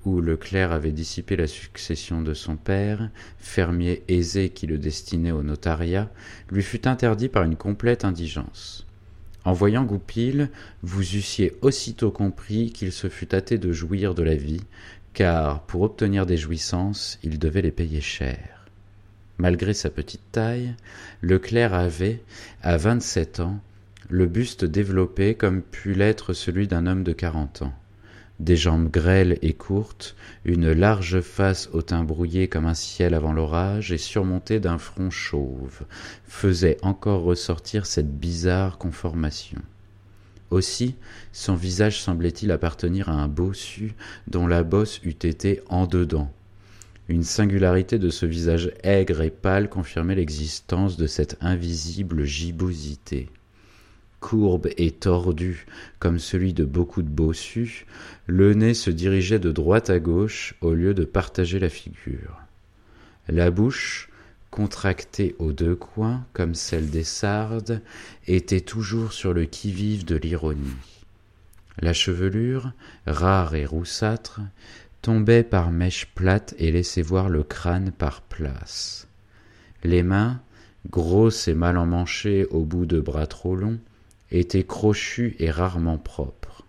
où 0.07 0.23
le 0.23 0.39
clerc 0.39 0.73
avait 0.73 0.93
dissipé 0.93 1.37
la 1.37 1.47
succession 1.47 2.23
de 2.23 2.33
son 2.33 2.57
père, 2.57 3.11
fermier 3.37 4.05
aisé 4.09 4.49
qui 4.49 4.67
le 4.67 4.79
destinait 4.79 5.33
au 5.33 5.43
notariat, 5.43 6.11
lui 6.51 6.63
fut 6.63 6.89
interdit 6.89 7.29
par 7.29 7.43
une 7.43 7.57
complète 7.57 8.07
indigence. 8.07 8.88
En 9.45 9.53
voyant 9.53 9.85
Goupil, 9.85 10.51
vous 10.83 11.17
eussiez 11.17 11.55
aussitôt 11.63 12.11
compris 12.11 12.71
qu'il 12.73 12.93
se 12.93 13.09
fût 13.09 13.35
hâté 13.35 13.59
de 13.59 13.73
jouir 13.73 14.15
de 14.15 14.23
la 14.23 14.35
vie, 14.35 14.63
car 15.15 15.63
pour 15.63 15.83
obtenir 15.83 16.27
des 16.27 16.37
jouissances, 16.37 17.19
il 17.23 17.39
devait 17.39 17.63
les 17.63 17.71
payer 17.71 18.01
cher. 18.01 18.67
Malgré 19.39 19.73
sa 19.73 19.91
petite 19.91 20.33
taille, 20.33 20.75
Leclerc 21.23 21.73
avait, 21.73 22.23
à 22.63 22.77
vingt-sept 22.77 23.41
ans, 23.41 23.61
le 24.11 24.27
buste 24.27 24.65
développé 24.65 25.35
comme 25.35 25.63
put 25.63 25.95
l'être 25.95 26.33
celui 26.33 26.67
d'un 26.67 26.87
homme 26.87 27.05
de 27.05 27.13
quarante 27.13 27.63
ans. 27.63 27.75
Des 28.41 28.57
jambes 28.57 28.89
grêles 28.91 29.39
et 29.43 29.53
courtes, 29.53 30.15
une 30.45 30.71
large 30.71 31.21
face 31.21 31.69
au 31.73 31.83
teint 31.83 32.05
brouillé 32.05 32.49
comme 32.49 32.67
un 32.67 32.75
ciel 32.75 33.15
avant 33.15 33.33
l'orage 33.33 33.91
et 33.91 33.99
surmontée 33.99 34.61
d'un 34.61 34.79
front 34.79 35.11
chauve, 35.11 35.83
faisaient 36.27 36.79
encore 36.83 37.23
ressortir 37.23 37.85
cette 37.85 38.19
bizarre 38.19 38.79
conformation. 38.79 39.61
Aussi, 40.51 40.95
son 41.33 41.55
visage 41.55 42.01
semblait-il 42.01 42.53
appartenir 42.53 43.09
à 43.09 43.13
un 43.13 43.29
bossu 43.29 43.95
dont 44.29 44.47
la 44.47 44.63
bosse 44.63 45.01
eût 45.05 45.11
été 45.11 45.61
en 45.69 45.87
dedans, 45.87 46.33
une 47.09 47.23
singularité 47.23 47.99
de 47.99 48.11
ce 48.11 48.27
visage 48.27 48.71
aigre 48.83 49.23
et 49.23 49.31
pâle 49.31 49.71
confirmait 49.71 50.15
l'existence 50.15 50.99
de 50.99 51.07
cette 51.07 51.39
invisible 51.41 52.25
gibbosité. 52.25 53.31
Courbe 54.21 54.69
et 54.77 54.91
tordu 54.91 55.67
comme 55.99 56.19
celui 56.19 56.53
de 56.53 56.65
beaucoup 56.65 57.03
de 57.03 57.09
bossus, 57.09 57.87
le 58.27 58.55
nez 58.55 58.75
se 58.75 58.91
dirigeait 58.91 59.39
de 59.39 59.53
droite 59.53 59.91
à 59.91 60.01
gauche 60.01 60.55
au 60.61 60.75
lieu 60.75 60.95
de 60.95 61.05
partager 61.05 61.59
la 61.59 61.69
figure. 61.69 62.41
La 63.29 63.51
bouche, 63.51 64.09
contractée 64.51 65.37
aux 65.39 65.53
deux 65.53 65.77
coins 65.77 66.25
comme 66.33 66.55
celle 66.55 66.91
des 66.91 67.05
sardes, 67.05 67.81
était 68.27 68.61
toujours 68.61 69.13
sur 69.13 69.33
le 69.33 69.45
qui-vive 69.45 70.05
de 70.05 70.17
l'ironie. 70.17 70.77
La 71.81 71.93
chevelure, 71.93 72.73
rare 73.07 73.55
et 73.55 73.67
roussâtre, 73.67 74.41
tombait 75.01 75.45
par 75.45 75.71
mèches 75.71 76.07
plates 76.15 76.55
et 76.59 76.73
laissait 76.73 77.03
voir 77.03 77.29
le 77.29 77.45
crâne 77.45 77.93
par 77.93 78.23
places. 78.23 79.07
Les 79.85 80.03
mains, 80.03 80.41
grosses 80.91 81.47
et 81.47 81.55
mal 81.55 81.77
emmanchées 81.77 82.47
au 82.47 82.65
bout 82.65 82.87
de 82.87 83.01
bras 83.01 83.27
trop 83.27 83.55
longs, 83.55 83.79
étaient 84.31 84.65
crochues 84.65 85.37
et 85.39 85.51
rarement 85.51 85.99
propres. 85.99 86.65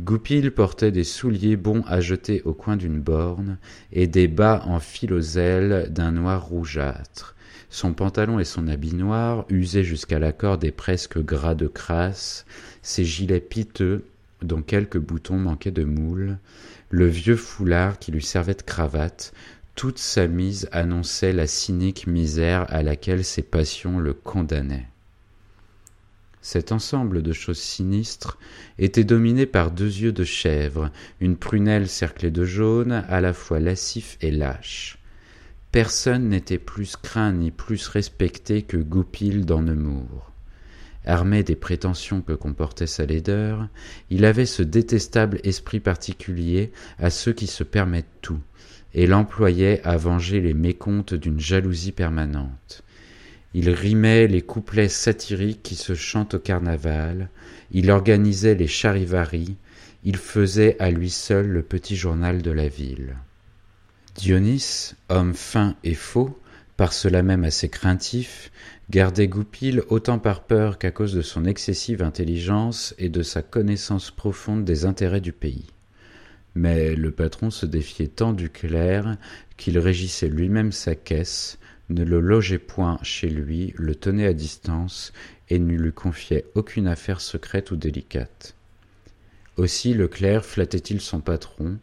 Goupil 0.00 0.50
portait 0.52 0.90
des 0.90 1.04
souliers 1.04 1.56
bons 1.56 1.82
à 1.86 2.00
jeter 2.00 2.42
au 2.42 2.54
coin 2.54 2.76
d'une 2.76 3.00
borne 3.00 3.58
et 3.92 4.06
des 4.06 4.26
bas 4.26 4.62
en 4.66 4.80
filoselle 4.80 5.88
d'un 5.90 6.12
noir 6.12 6.46
rougeâtre. 6.46 7.36
Son 7.68 7.92
pantalon 7.92 8.38
et 8.38 8.44
son 8.44 8.68
habit 8.68 8.94
noir, 8.94 9.44
usés 9.48 9.84
jusqu'à 9.84 10.18
la 10.18 10.32
corde 10.32 10.64
et 10.64 10.72
presque 10.72 11.18
gras 11.18 11.54
de 11.54 11.66
crasse, 11.66 12.46
ses 12.82 13.04
gilets 13.04 13.40
piteux, 13.40 14.04
dont 14.42 14.62
quelques 14.62 14.98
boutons 14.98 15.38
manquaient 15.38 15.70
de 15.70 15.84
moule, 15.84 16.38
le 16.90 17.06
vieux 17.06 17.36
foulard 17.36 17.98
qui 17.98 18.12
lui 18.12 18.22
servait 18.22 18.54
de 18.54 18.62
cravate, 18.62 19.32
toute 19.74 19.98
sa 19.98 20.26
mise 20.26 20.68
annonçait 20.72 21.32
la 21.32 21.46
cynique 21.46 22.06
misère 22.06 22.66
à 22.68 22.82
laquelle 22.82 23.24
ses 23.24 23.42
passions 23.42 23.98
le 23.98 24.12
condamnaient. 24.12 24.91
Cet 26.44 26.72
ensemble 26.72 27.22
de 27.22 27.32
choses 27.32 27.60
sinistres 27.60 28.36
était 28.76 29.04
dominé 29.04 29.46
par 29.46 29.70
deux 29.70 29.86
yeux 29.86 30.10
de 30.10 30.24
chèvre, 30.24 30.90
une 31.20 31.36
prunelle 31.36 31.88
cerclée 31.88 32.32
de 32.32 32.44
jaune, 32.44 33.04
à 33.08 33.20
la 33.20 33.32
fois 33.32 33.60
lascif 33.60 34.18
et 34.20 34.32
lâche. 34.32 34.98
Personne 35.70 36.28
n'était 36.28 36.58
plus 36.58 36.96
craint 36.96 37.32
ni 37.32 37.52
plus 37.52 37.86
respecté 37.86 38.62
que 38.62 38.76
Goupil 38.76 39.46
dans 39.46 39.62
Nemours. 39.62 40.32
Armé 41.06 41.44
des 41.44 41.56
prétentions 41.56 42.22
que 42.22 42.32
comportait 42.32 42.88
sa 42.88 43.06
laideur, 43.06 43.68
il 44.10 44.24
avait 44.24 44.44
ce 44.44 44.64
détestable 44.64 45.38
esprit 45.44 45.80
particulier 45.80 46.72
à 46.98 47.10
ceux 47.10 47.32
qui 47.32 47.46
se 47.46 47.62
permettent 47.62 48.20
tout, 48.20 48.40
et 48.94 49.06
l'employait 49.06 49.80
à 49.84 49.96
venger 49.96 50.40
les 50.40 50.54
mécomptes 50.54 51.14
d'une 51.14 51.40
jalousie 51.40 51.92
permanente. 51.92 52.82
Il 53.54 53.70
rimait 53.70 54.26
les 54.26 54.42
couplets 54.42 54.88
satiriques 54.88 55.62
qui 55.62 55.74
se 55.74 55.94
chantent 55.94 56.34
au 56.34 56.38
carnaval, 56.38 57.28
il 57.70 57.90
organisait 57.90 58.54
les 58.54 58.66
charivaris, 58.66 59.56
il 60.04 60.16
faisait 60.16 60.76
à 60.78 60.90
lui 60.90 61.10
seul 61.10 61.48
le 61.48 61.62
petit 61.62 61.96
journal 61.96 62.42
de 62.42 62.50
la 62.50 62.68
ville. 62.68 63.16
Dionys, 64.14 64.94
homme 65.08 65.34
fin 65.34 65.76
et 65.84 65.94
faux, 65.94 66.38
par 66.76 66.92
cela 66.92 67.22
même 67.22 67.44
assez 67.44 67.68
craintif, 67.68 68.50
gardait 68.90 69.28
Goupil 69.28 69.82
autant 69.88 70.18
par 70.18 70.42
peur 70.42 70.78
qu'à 70.78 70.90
cause 70.90 71.14
de 71.14 71.22
son 71.22 71.44
excessive 71.44 72.02
intelligence 72.02 72.94
et 72.98 73.08
de 73.08 73.22
sa 73.22 73.42
connaissance 73.42 74.10
profonde 74.10 74.64
des 74.64 74.84
intérêts 74.84 75.20
du 75.20 75.32
pays. 75.32 75.66
Mais 76.54 76.94
le 76.94 77.10
patron 77.10 77.50
se 77.50 77.64
défiait 77.66 78.08
tant 78.08 78.32
du 78.32 78.50
clerc 78.50 79.16
qu'il 79.56 79.78
régissait 79.78 80.28
lui-même 80.28 80.72
sa 80.72 80.94
caisse, 80.94 81.58
ne 81.88 82.04
le 82.04 82.20
logeait 82.20 82.58
point 82.58 82.98
chez 83.02 83.28
lui, 83.28 83.74
le 83.76 83.94
tenait 83.94 84.26
à 84.26 84.32
distance, 84.32 85.12
et 85.48 85.58
ne 85.58 85.76
lui 85.76 85.92
confiait 85.92 86.46
aucune 86.54 86.86
affaire 86.86 87.20
secrète 87.20 87.70
ou 87.70 87.76
délicate. 87.76 88.54
Aussi 89.56 89.92
le 89.92 90.08
clerc 90.08 90.44
flattait-il 90.44 91.00
son 91.00 91.20
patron, 91.20 91.78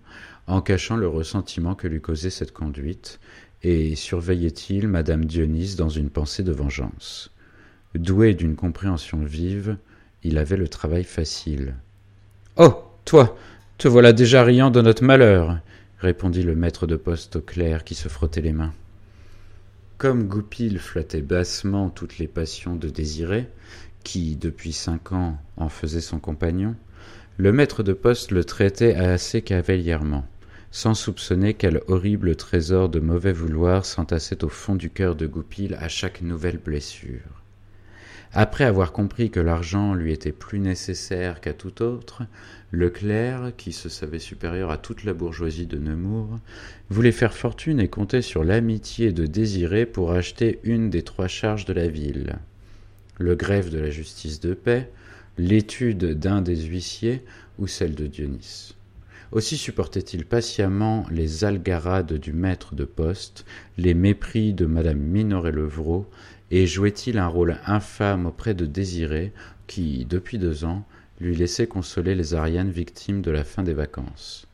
en 0.47 0.61
cachant 0.61 0.95
le 0.95 1.07
ressentiment 1.07 1.75
que 1.75 1.87
lui 1.87 2.01
causait 2.01 2.31
cette 2.31 2.53
conduite, 2.53 3.19
et 3.61 3.95
surveillait-il 3.95 4.87
madame 4.87 5.25
Dionys 5.25 5.75
dans 5.75 5.89
une 5.89 6.09
pensée 6.09 6.43
de 6.43 6.51
vengeance. 6.51 7.31
Doué 7.93 8.33
d'une 8.33 8.55
compréhension 8.55 9.23
vive, 9.23 9.77
il 10.23 10.37
avait 10.37 10.57
le 10.57 10.67
travail 10.67 11.03
facile. 11.03 11.75
Oh. 12.57 12.83
Toi. 13.05 13.37
Te 13.77 13.87
voilà 13.87 14.11
déjà 14.11 14.43
riant 14.43 14.71
de 14.71 14.81
notre 14.81 15.03
malheur, 15.03 15.57
répondit 15.99 16.43
le 16.43 16.53
maître 16.53 16.85
de 16.85 16.97
poste 16.97 17.37
au 17.37 17.41
clerc 17.41 17.85
qui 17.85 17.95
se 17.95 18.09
frottait 18.09 18.41
les 18.41 18.51
mains. 18.51 18.73
Comme 19.99 20.29
Goupil 20.29 20.79
flattait 20.79 21.21
bassement 21.21 21.89
toutes 21.89 22.19
les 22.19 22.29
passions 22.29 22.77
de 22.77 22.87
Désiré, 22.87 23.49
qui, 24.05 24.37
depuis 24.37 24.71
cinq 24.71 25.11
ans, 25.11 25.37
en 25.57 25.67
faisait 25.67 25.99
son 25.99 26.19
compagnon, 26.19 26.77
le 27.35 27.51
maître 27.51 27.83
de 27.83 27.91
poste 27.91 28.31
le 28.31 28.45
traitait 28.45 28.95
assez 28.95 29.41
cavalièrement, 29.41 30.25
sans 30.71 30.93
soupçonner 30.93 31.53
quel 31.53 31.81
horrible 31.89 32.37
trésor 32.37 32.87
de 32.87 33.01
mauvais 33.01 33.33
vouloir 33.33 33.85
s'entassait 33.85 34.45
au 34.45 34.47
fond 34.47 34.75
du 34.75 34.89
cœur 34.89 35.17
de 35.17 35.27
Goupil 35.27 35.73
à 35.73 35.89
chaque 35.89 36.21
nouvelle 36.21 36.59
blessure. 36.59 37.43
Après 38.31 38.63
avoir 38.63 38.93
compris 38.93 39.31
que 39.31 39.41
l'argent 39.41 39.95
lui 39.95 40.13
était 40.13 40.31
plus 40.31 40.59
nécessaire 40.59 41.41
qu'à 41.41 41.53
tout 41.53 41.81
autre, 41.81 42.23
Leclerc, 42.71 43.53
qui 43.57 43.71
se 43.71 43.89
savait 43.89 44.19
supérieur 44.19 44.69
à 44.69 44.77
toute 44.77 45.03
la 45.03 45.13
bourgeoisie 45.13 45.65
de 45.65 45.77
Nemours, 45.77 46.39
voulait 46.89 47.11
faire 47.11 47.33
fortune 47.33 47.79
et 47.79 47.87
comptait 47.87 48.21
sur 48.21 48.43
l'amitié 48.43 49.11
de 49.11 49.25
Désiré 49.25 49.85
pour 49.85 50.11
acheter 50.11 50.59
une 50.63 50.89
des 50.89 51.01
trois 51.01 51.27
charges 51.27 51.65
de 51.65 51.73
la 51.73 51.87
ville. 51.87 52.37
Le 53.17 53.35
greffe 53.35 53.71
de 53.71 53.79
la 53.79 53.89
justice 53.89 54.39
de 54.39 54.53
paix, 54.53 54.91
l'étude 55.37 56.19
d'un 56.19 56.41
des 56.41 56.57
huissiers 56.57 57.23
ou 57.57 57.65
celle 57.65 57.95
de 57.95 58.05
Dionys. 58.05 58.75
Aussi 59.31 59.57
supportait-il 59.57 60.25
patiemment 60.25 61.05
les 61.11 61.43
algarades 61.43 62.13
du 62.13 62.33
maître 62.33 62.75
de 62.75 62.85
poste, 62.85 63.45
les 63.77 63.93
mépris 63.93 64.53
de 64.53 64.65
madame 64.65 64.99
Minoret-Levrault, 64.99 66.07
et 66.51 66.65
jouait-il 66.65 67.17
un 67.19 67.27
rôle 67.27 67.57
infâme 67.65 68.25
auprès 68.25 68.53
de 68.55 68.65
Désiré, 68.65 69.31
qui, 69.67 70.05
depuis 70.05 70.39
deux 70.39 70.65
ans, 70.65 70.85
lui 71.19 71.35
laissait 71.35 71.67
consoler 71.67 72.15
les 72.15 72.33
Arianes 72.33 72.71
victimes 72.71 73.21
de 73.21 73.31
la 73.31 73.43
fin 73.43 73.63
des 73.63 73.73
vacances. 73.73 74.47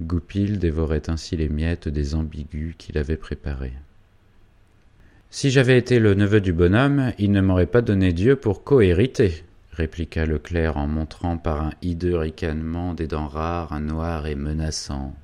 Goupil 0.00 0.58
dévorait 0.58 1.10
ainsi 1.10 1.36
les 1.36 1.48
miettes 1.48 1.88
des 1.88 2.14
ambigus 2.14 2.74
qu'il 2.78 2.96
avait 2.98 3.16
préparés. 3.16 3.74
Si 5.30 5.50
j'avais 5.50 5.78
été 5.78 5.98
le 5.98 6.14
neveu 6.14 6.40
du 6.40 6.52
bonhomme, 6.52 7.12
il 7.18 7.30
ne 7.32 7.40
m'aurait 7.40 7.66
pas 7.66 7.82
donné 7.82 8.12
Dieu 8.12 8.34
pour 8.36 8.64
cohériter, 8.64 9.44
répliqua 9.72 10.26
le 10.26 10.38
clerc 10.38 10.76
en 10.76 10.86
montrant 10.86 11.36
par 11.36 11.62
un 11.62 11.72
hideux 11.82 12.16
ricanement 12.16 12.94
des 12.94 13.06
dents 13.06 13.28
rares, 13.28 13.72
un 13.72 13.80
noir 13.80 14.26
et 14.26 14.34
menaçant. 14.34 15.14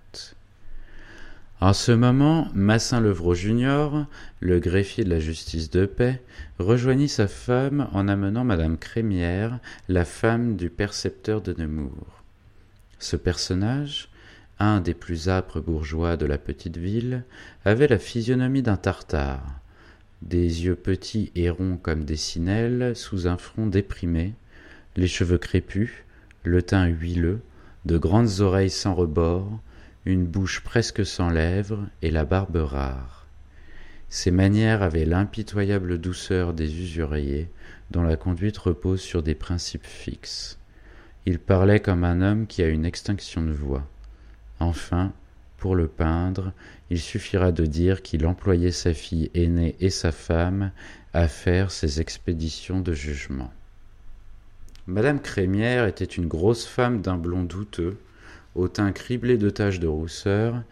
En 1.60 1.72
ce 1.72 1.90
moment, 1.90 2.48
Massin 2.54 3.00
Levrault 3.00 3.34
junior, 3.34 4.04
le 4.40 4.60
greffier 4.60 5.04
de 5.04 5.10
la 5.10 5.20
justice 5.20 5.70
de 5.70 5.86
paix, 5.86 6.20
rejoignit 6.58 7.08
sa 7.08 7.28
femme 7.28 7.88
en 7.92 8.08
amenant 8.08 8.44
madame 8.44 8.76
Crémière, 8.76 9.58
la 9.88 10.04
femme 10.04 10.56
du 10.56 10.68
percepteur 10.68 11.40
de 11.40 11.54
Nemours. 11.56 12.22
Ce 12.98 13.16
personnage, 13.16 14.10
un 14.58 14.82
des 14.82 14.92
plus 14.92 15.30
âpres 15.30 15.60
bourgeois 15.60 16.18
de 16.18 16.26
la 16.26 16.36
petite 16.36 16.76
ville, 16.76 17.24
avait 17.64 17.88
la 17.88 17.98
physionomie 17.98 18.62
d'un 18.62 18.76
tartare, 18.76 19.60
des 20.20 20.66
yeux 20.66 20.76
petits 20.76 21.32
et 21.36 21.48
ronds 21.48 21.78
comme 21.82 22.04
des 22.04 22.16
sinelles 22.16 22.94
sous 22.94 23.28
un 23.28 23.38
front 23.38 23.66
déprimé, 23.66 24.34
les 24.94 25.08
cheveux 25.08 25.38
crépus, 25.38 26.04
le 26.44 26.60
teint 26.60 26.86
huileux, 26.86 27.40
de 27.86 27.96
grandes 27.96 28.40
oreilles 28.40 28.68
sans 28.68 28.94
rebord, 28.94 29.60
une 30.06 30.24
bouche 30.24 30.60
presque 30.60 31.04
sans 31.04 31.30
lèvres 31.30 31.88
et 32.00 32.12
la 32.12 32.24
barbe 32.24 32.56
rare. 32.56 33.26
Ses 34.08 34.30
manières 34.30 34.82
avaient 34.82 35.04
l'impitoyable 35.04 35.98
douceur 35.98 36.52
des 36.54 36.80
usuriers, 36.80 37.50
dont 37.90 38.02
la 38.02 38.16
conduite 38.16 38.56
repose 38.56 39.00
sur 39.00 39.24
des 39.24 39.34
principes 39.34 39.84
fixes. 39.84 40.60
Il 41.26 41.40
parlait 41.40 41.80
comme 41.80 42.04
un 42.04 42.22
homme 42.22 42.46
qui 42.46 42.62
a 42.62 42.68
une 42.68 42.84
extinction 42.84 43.42
de 43.42 43.50
voix. 43.50 43.84
Enfin, 44.60 45.12
pour 45.56 45.74
le 45.74 45.88
peindre, 45.88 46.52
il 46.88 47.00
suffira 47.00 47.50
de 47.50 47.66
dire 47.66 48.02
qu'il 48.02 48.26
employait 48.26 48.70
sa 48.70 48.94
fille 48.94 49.32
aînée 49.34 49.74
et 49.80 49.90
sa 49.90 50.12
femme 50.12 50.70
à 51.14 51.26
faire 51.26 51.72
ses 51.72 52.00
expéditions 52.00 52.80
de 52.80 52.92
jugement. 52.92 53.52
Madame 54.86 55.20
Crémière 55.20 55.86
était 55.86 56.04
une 56.04 56.28
grosse 56.28 56.64
femme 56.64 57.00
d'un 57.00 57.16
blond 57.16 57.42
douteux, 57.42 57.98
au 58.56 58.68
teint 58.68 58.92
criblé 58.92 59.36
de 59.36 59.50
taches 59.50 59.80
de 59.80 59.86
rousseur, 59.86 60.62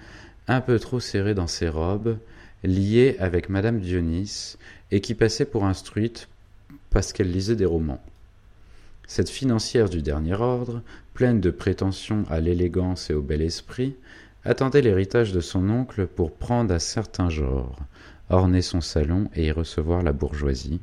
un 0.49 0.61
peu 0.61 0.79
trop 0.79 1.01
serré 1.01 1.35
dans 1.35 1.47
ses 1.47 1.69
robes, 1.69 2.19
liée 2.63 3.17
avec 3.19 3.49
madame 3.49 3.81
Dionys, 3.81 4.57
et 4.91 5.01
qui 5.01 5.15
passait 5.15 5.45
pour 5.45 5.65
instruite 5.65 6.29
parce 6.91 7.13
qu'elle 7.13 7.31
lisait 7.31 7.57
des 7.57 7.65
romans. 7.65 8.03
Cette 9.07 9.29
financière 9.29 9.91
du 9.91 10.01
dernier 10.01 10.35
ordre, 10.35 10.81
pleine 11.13 11.41
de 11.41 11.51
prétentions 11.51 12.25
à 12.31 12.41
l'élégance 12.41 13.11
et 13.11 13.15
au 13.15 13.21
bel 13.21 13.43
esprit, 13.43 13.97
attendait 14.45 14.83
l'héritage 14.83 15.33
de 15.33 15.41
son 15.41 15.69
oncle 15.69 16.07
pour 16.07 16.33
prendre 16.33 16.73
à 16.73 16.79
certains 16.79 17.31
genres, 17.31 17.79
orner 18.31 18.63
son 18.63 18.81
salon 18.81 19.29
et 19.35 19.47
y 19.47 19.51
recevoir 19.53 20.03
la 20.03 20.13
bourgeoisie, 20.13 20.81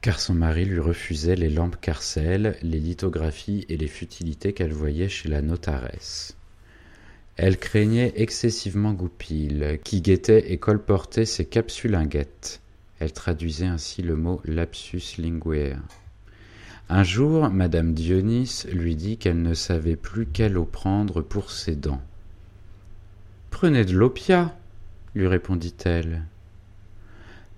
car 0.00 0.20
son 0.20 0.34
mari 0.34 0.64
lui 0.64 0.78
refusait 0.78 1.36
les 1.36 1.50
lampes 1.50 1.80
carcelles, 1.80 2.56
les 2.62 2.78
lithographies 2.78 3.66
et 3.68 3.76
les 3.76 3.88
futilités 3.88 4.52
qu'elle 4.52 4.72
voyait 4.72 5.08
chez 5.08 5.28
la 5.28 5.42
notaresse. 5.42 6.36
Elle 7.36 7.58
craignait 7.58 8.12
excessivement 8.16 8.92
Goupil, 8.92 9.78
qui 9.84 10.00
guettait 10.00 10.52
et 10.52 10.58
colportait 10.58 11.24
ses 11.24 11.44
capsulinguettes. 11.44 12.60
Elle 13.00 13.12
traduisait 13.12 13.66
ainsi 13.66 14.02
le 14.02 14.16
mot 14.16 14.40
lapsus 14.44 15.18
linguae. 15.18 15.76
Un 16.88 17.04
jour, 17.04 17.50
madame 17.50 17.92
Dionys 17.92 18.64
lui 18.72 18.96
dit 18.96 19.18
qu'elle 19.18 19.42
ne 19.42 19.54
savait 19.54 19.96
plus 19.96 20.26
quelle 20.26 20.58
eau 20.58 20.64
prendre 20.64 21.20
pour 21.22 21.50
ses 21.50 21.76
dents. 21.76 22.02
Prenez 23.50 23.84
de 23.84 23.94
l'opiat, 23.96 24.56
lui 25.14 25.26
répondit-elle. 25.26 26.24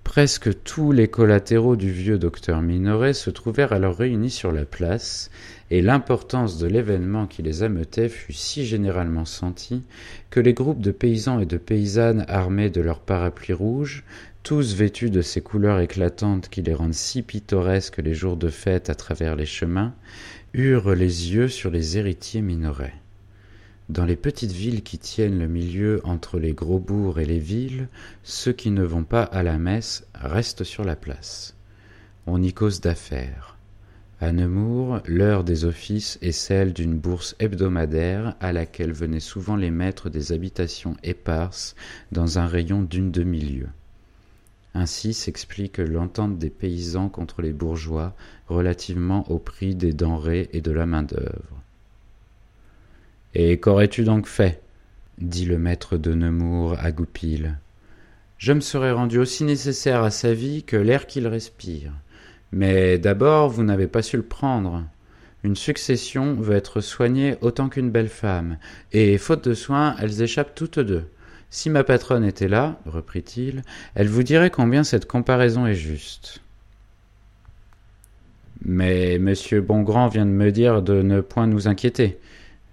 Presque 0.05 0.63
tous 0.65 0.91
les 0.91 1.09
collatéraux 1.09 1.77
du 1.77 1.93
vieux 1.93 2.19
docteur 2.19 2.63
Minoret 2.63 3.13
se 3.13 3.31
trouvèrent 3.31 3.73
alors 3.73 3.97
réunis 3.97 4.31
sur 4.31 4.51
la 4.51 4.65
place, 4.65 5.31
et 5.71 5.83
l'importance 5.83 6.59
de 6.59 6.67
l'événement 6.67 7.27
qui 7.27 7.43
les 7.43 7.63
ameutait 7.63 8.09
fut 8.09 8.33
si 8.33 8.67
généralement 8.67 9.25
sentie 9.25 9.85
que 10.31 10.41
les 10.41 10.53
groupes 10.53 10.81
de 10.81 10.91
paysans 10.91 11.39
et 11.39 11.47
de 11.47 11.59
paysannes 11.59 12.25
armés 12.29 12.71
de 12.71 12.81
leurs 12.81 13.01
parapluies 13.01 13.55
rouges, 13.55 14.05
tous 14.43 14.75
vêtus 14.75 15.11
de 15.11 15.23
ces 15.23 15.43
couleurs 15.43 15.81
éclatantes 15.81 16.49
qui 16.49 16.63
les 16.63 16.75
rendent 16.75 16.95
si 16.95 17.23
pittoresques 17.23 17.99
les 17.99 18.15
jours 18.15 18.37
de 18.37 18.49
fête 18.49 18.91
à 18.91 18.95
travers 18.95 19.37
les 19.37 19.47
chemins, 19.47 19.95
eurent 20.55 20.95
les 20.95 21.33
yeux 21.33 21.49
sur 21.49 21.71
les 21.71 21.99
héritiers 21.99 22.43
Minoret. 22.43 22.95
Dans 23.91 24.05
les 24.05 24.15
petites 24.15 24.53
villes 24.53 24.85
qui 24.85 24.99
tiennent 24.99 25.41
le 25.41 25.49
milieu 25.49 26.01
entre 26.05 26.39
les 26.39 26.53
gros 26.53 26.79
bourgs 26.79 27.19
et 27.19 27.25
les 27.25 27.41
villes, 27.41 27.89
ceux 28.23 28.53
qui 28.53 28.71
ne 28.71 28.85
vont 28.85 29.03
pas 29.03 29.25
à 29.25 29.43
la 29.43 29.59
messe 29.59 30.07
restent 30.15 30.63
sur 30.63 30.85
la 30.85 30.95
place. 30.95 31.57
On 32.29 32.41
y 32.41 32.53
cause 32.53 32.81
d'affaires. 32.81 33.57
À 34.21 34.31
Nemours, 34.31 35.01
l'heure 35.07 35.43
des 35.43 35.65
offices 35.65 36.21
est 36.23 36.31
celle 36.31 36.73
d'une 36.73 36.97
bourse 36.97 37.35
hebdomadaire 37.41 38.37
à 38.39 38.53
laquelle 38.53 38.93
venaient 38.93 39.19
souvent 39.19 39.57
les 39.57 39.73
maîtres 39.73 40.09
des 40.09 40.31
habitations 40.31 40.97
éparses 41.03 41.75
dans 42.13 42.39
un 42.39 42.47
rayon 42.47 42.83
d'une 42.83 43.11
demi-lieue. 43.11 43.71
Ainsi 44.73 45.13
s'explique 45.13 45.79
l'entente 45.79 46.39
des 46.39 46.51
paysans 46.51 47.09
contre 47.09 47.43
les 47.43 47.53
bourgeois 47.53 48.15
relativement 48.47 49.29
au 49.33 49.41
prix 49.41 49.75
des 49.75 49.93
denrées 49.93 50.49
et 50.53 50.61
de 50.61 50.71
la 50.71 50.87
main-d'œuvre. 50.87 51.60
Et 53.35 53.59
qu'aurais-tu 53.59 54.05
donc 54.05 54.27
fait? 54.27 54.61
dit 55.19 55.45
le 55.45 55.59
maître 55.59 55.97
de 55.97 56.15
Nemours 56.15 56.77
à 56.79 56.93
Goupil. 56.93 57.59
Je 58.39 58.53
me 58.53 58.61
serais 58.61 58.91
rendu 58.91 59.19
aussi 59.19 59.45
nécessaire 59.45 60.03
à 60.03 60.11
sa 60.11 60.33
vie 60.33 60.63
que 60.63 60.77
l'air 60.77 61.07
qu'il 61.07 61.27
respire. 61.27 61.93
Mais 62.53 62.99
d'abord, 62.99 63.51
vous 63.51 63.63
n'avez 63.63 63.87
pas 63.87 64.03
su 64.03 64.17
le 64.17 64.23
prendre. 64.23 64.83
Une 65.45 65.57
succession 65.57 66.35
veut 66.35 66.57
être 66.57 66.81
soignée 66.81 67.37
autant 67.43 67.69
qu'une 67.69 67.91
belle 67.91 68.09
femme, 68.09 68.59
et 68.93 69.19
faute 69.19 69.49
de 69.49 69.55
soins, 69.55 69.95
elles 70.01 70.23
échappent 70.23 70.55
toutes 70.55 70.79
deux. 70.79 71.05
Si 71.51 71.71
ma 71.71 71.85
patronne 71.85 72.25
était 72.25 72.49
là, 72.49 72.81
reprit-il, 72.87 73.63
elle 73.95 74.09
vous 74.09 74.23
dirait 74.23 74.51
combien 74.51 74.85
cette 74.85 75.07
comparaison 75.07 75.67
est 75.67 75.75
juste. 75.75 76.41
Mais 78.63 79.19
monsieur 79.19 79.61
Bongrand 79.61 80.09
vient 80.09 80.27
de 80.27 80.31
me 80.31 80.53
dire 80.53 80.83
de 80.83 81.03
ne 81.03 81.21
point 81.21 81.47
nous 81.47 81.69
inquiéter, 81.69 82.19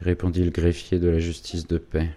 répondit 0.01 0.43
le 0.43 0.51
greffier 0.51 0.99
de 0.99 1.09
la 1.09 1.19
justice 1.19 1.67
de 1.67 1.77
paix. 1.77 2.09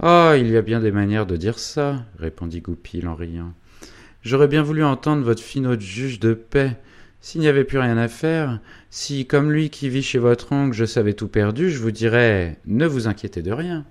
Ah. 0.00 0.34
Il 0.38 0.50
y 0.50 0.56
a 0.56 0.62
bien 0.62 0.80
des 0.80 0.92
manières 0.92 1.26
de 1.26 1.36
dire 1.36 1.58
ça, 1.58 2.04
répondit 2.18 2.60
Goupil 2.60 3.06
en 3.06 3.14
riant. 3.14 3.52
J'aurais 4.22 4.48
bien 4.48 4.62
voulu 4.62 4.84
entendre 4.84 5.24
votre 5.24 5.42
finot 5.42 5.78
juge 5.78 6.20
de 6.20 6.34
paix. 6.34 6.76
S'il 7.20 7.40
n'y 7.40 7.48
avait 7.48 7.64
plus 7.64 7.78
rien 7.78 7.96
à 7.98 8.08
faire, 8.08 8.60
si, 8.90 9.26
comme 9.26 9.52
lui 9.52 9.70
qui 9.70 9.88
vit 9.88 10.02
chez 10.02 10.18
votre 10.18 10.52
oncle, 10.52 10.74
je 10.74 10.84
savais 10.84 11.12
tout 11.12 11.28
perdu, 11.28 11.70
je 11.70 11.78
vous 11.78 11.92
dirais 11.92 12.58
Ne 12.66 12.86
vous 12.86 13.06
inquiétez 13.06 13.42
de 13.42 13.52
rien. 13.52 13.84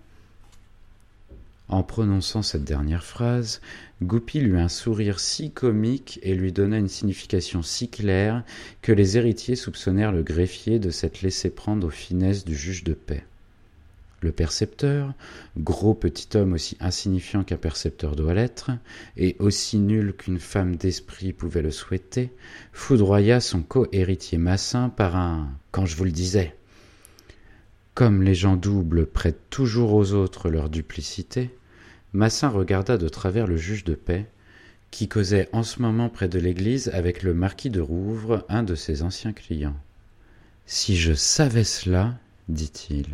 En 1.71 1.83
prononçant 1.83 2.41
cette 2.41 2.65
dernière 2.65 3.05
phrase, 3.05 3.61
Goupil 4.03 4.45
eut 4.45 4.57
un 4.57 4.67
sourire 4.67 5.21
si 5.21 5.51
comique 5.51 6.19
et 6.21 6.35
lui 6.35 6.51
donna 6.51 6.77
une 6.77 6.89
signification 6.89 7.63
si 7.63 7.87
claire 7.87 8.43
que 8.81 8.91
les 8.91 9.15
héritiers 9.15 9.55
soupçonnèrent 9.55 10.11
le 10.11 10.21
greffier 10.21 10.79
de 10.79 10.89
s'être 10.89 11.21
laissé 11.21 11.49
prendre 11.49 11.87
aux 11.87 11.91
finesses 11.91 12.43
du 12.43 12.55
juge 12.55 12.83
de 12.83 12.93
paix. 12.93 13.23
Le 14.19 14.33
percepteur, 14.33 15.13
gros 15.57 15.93
petit 15.93 16.35
homme 16.35 16.51
aussi 16.51 16.75
insignifiant 16.81 17.45
qu'un 17.45 17.55
percepteur 17.55 18.17
doit 18.17 18.33
l'être, 18.33 18.71
et 19.15 19.37
aussi 19.39 19.79
nul 19.79 20.13
qu'une 20.13 20.39
femme 20.39 20.75
d'esprit 20.75 21.31
pouvait 21.31 21.61
le 21.61 21.71
souhaiter, 21.71 22.31
foudroya 22.73 23.39
son 23.39 23.61
co-héritier 23.61 24.37
Massin 24.37 24.89
par 24.89 25.15
un 25.15 25.49
Quand 25.71 25.85
je 25.85 25.95
vous 25.95 26.03
le 26.03 26.11
disais. 26.11 26.53
Comme 27.93 28.23
les 28.23 28.35
gens 28.35 28.57
doubles 28.57 29.05
prêtent 29.05 29.49
toujours 29.49 29.93
aux 29.93 30.11
autres 30.11 30.49
leur 30.49 30.69
duplicité, 30.69 31.49
Massin 32.13 32.49
regarda 32.49 32.97
de 32.97 33.07
travers 33.07 33.47
le 33.47 33.55
juge 33.55 33.83
de 33.83 33.95
paix, 33.95 34.25
qui 34.91 35.07
causait 35.07 35.47
en 35.53 35.63
ce 35.63 35.81
moment 35.81 36.09
près 36.09 36.27
de 36.27 36.39
l'église 36.39 36.89
avec 36.93 37.23
le 37.23 37.33
marquis 37.33 37.69
de 37.69 37.79
Rouvre, 37.79 38.45
un 38.49 38.63
de 38.63 38.75
ses 38.75 39.01
anciens 39.03 39.31
clients. 39.31 39.77
Si 40.65 40.97
je 40.97 41.13
savais 41.13 41.63
cela, 41.63 42.15
dit-il. 42.49 43.07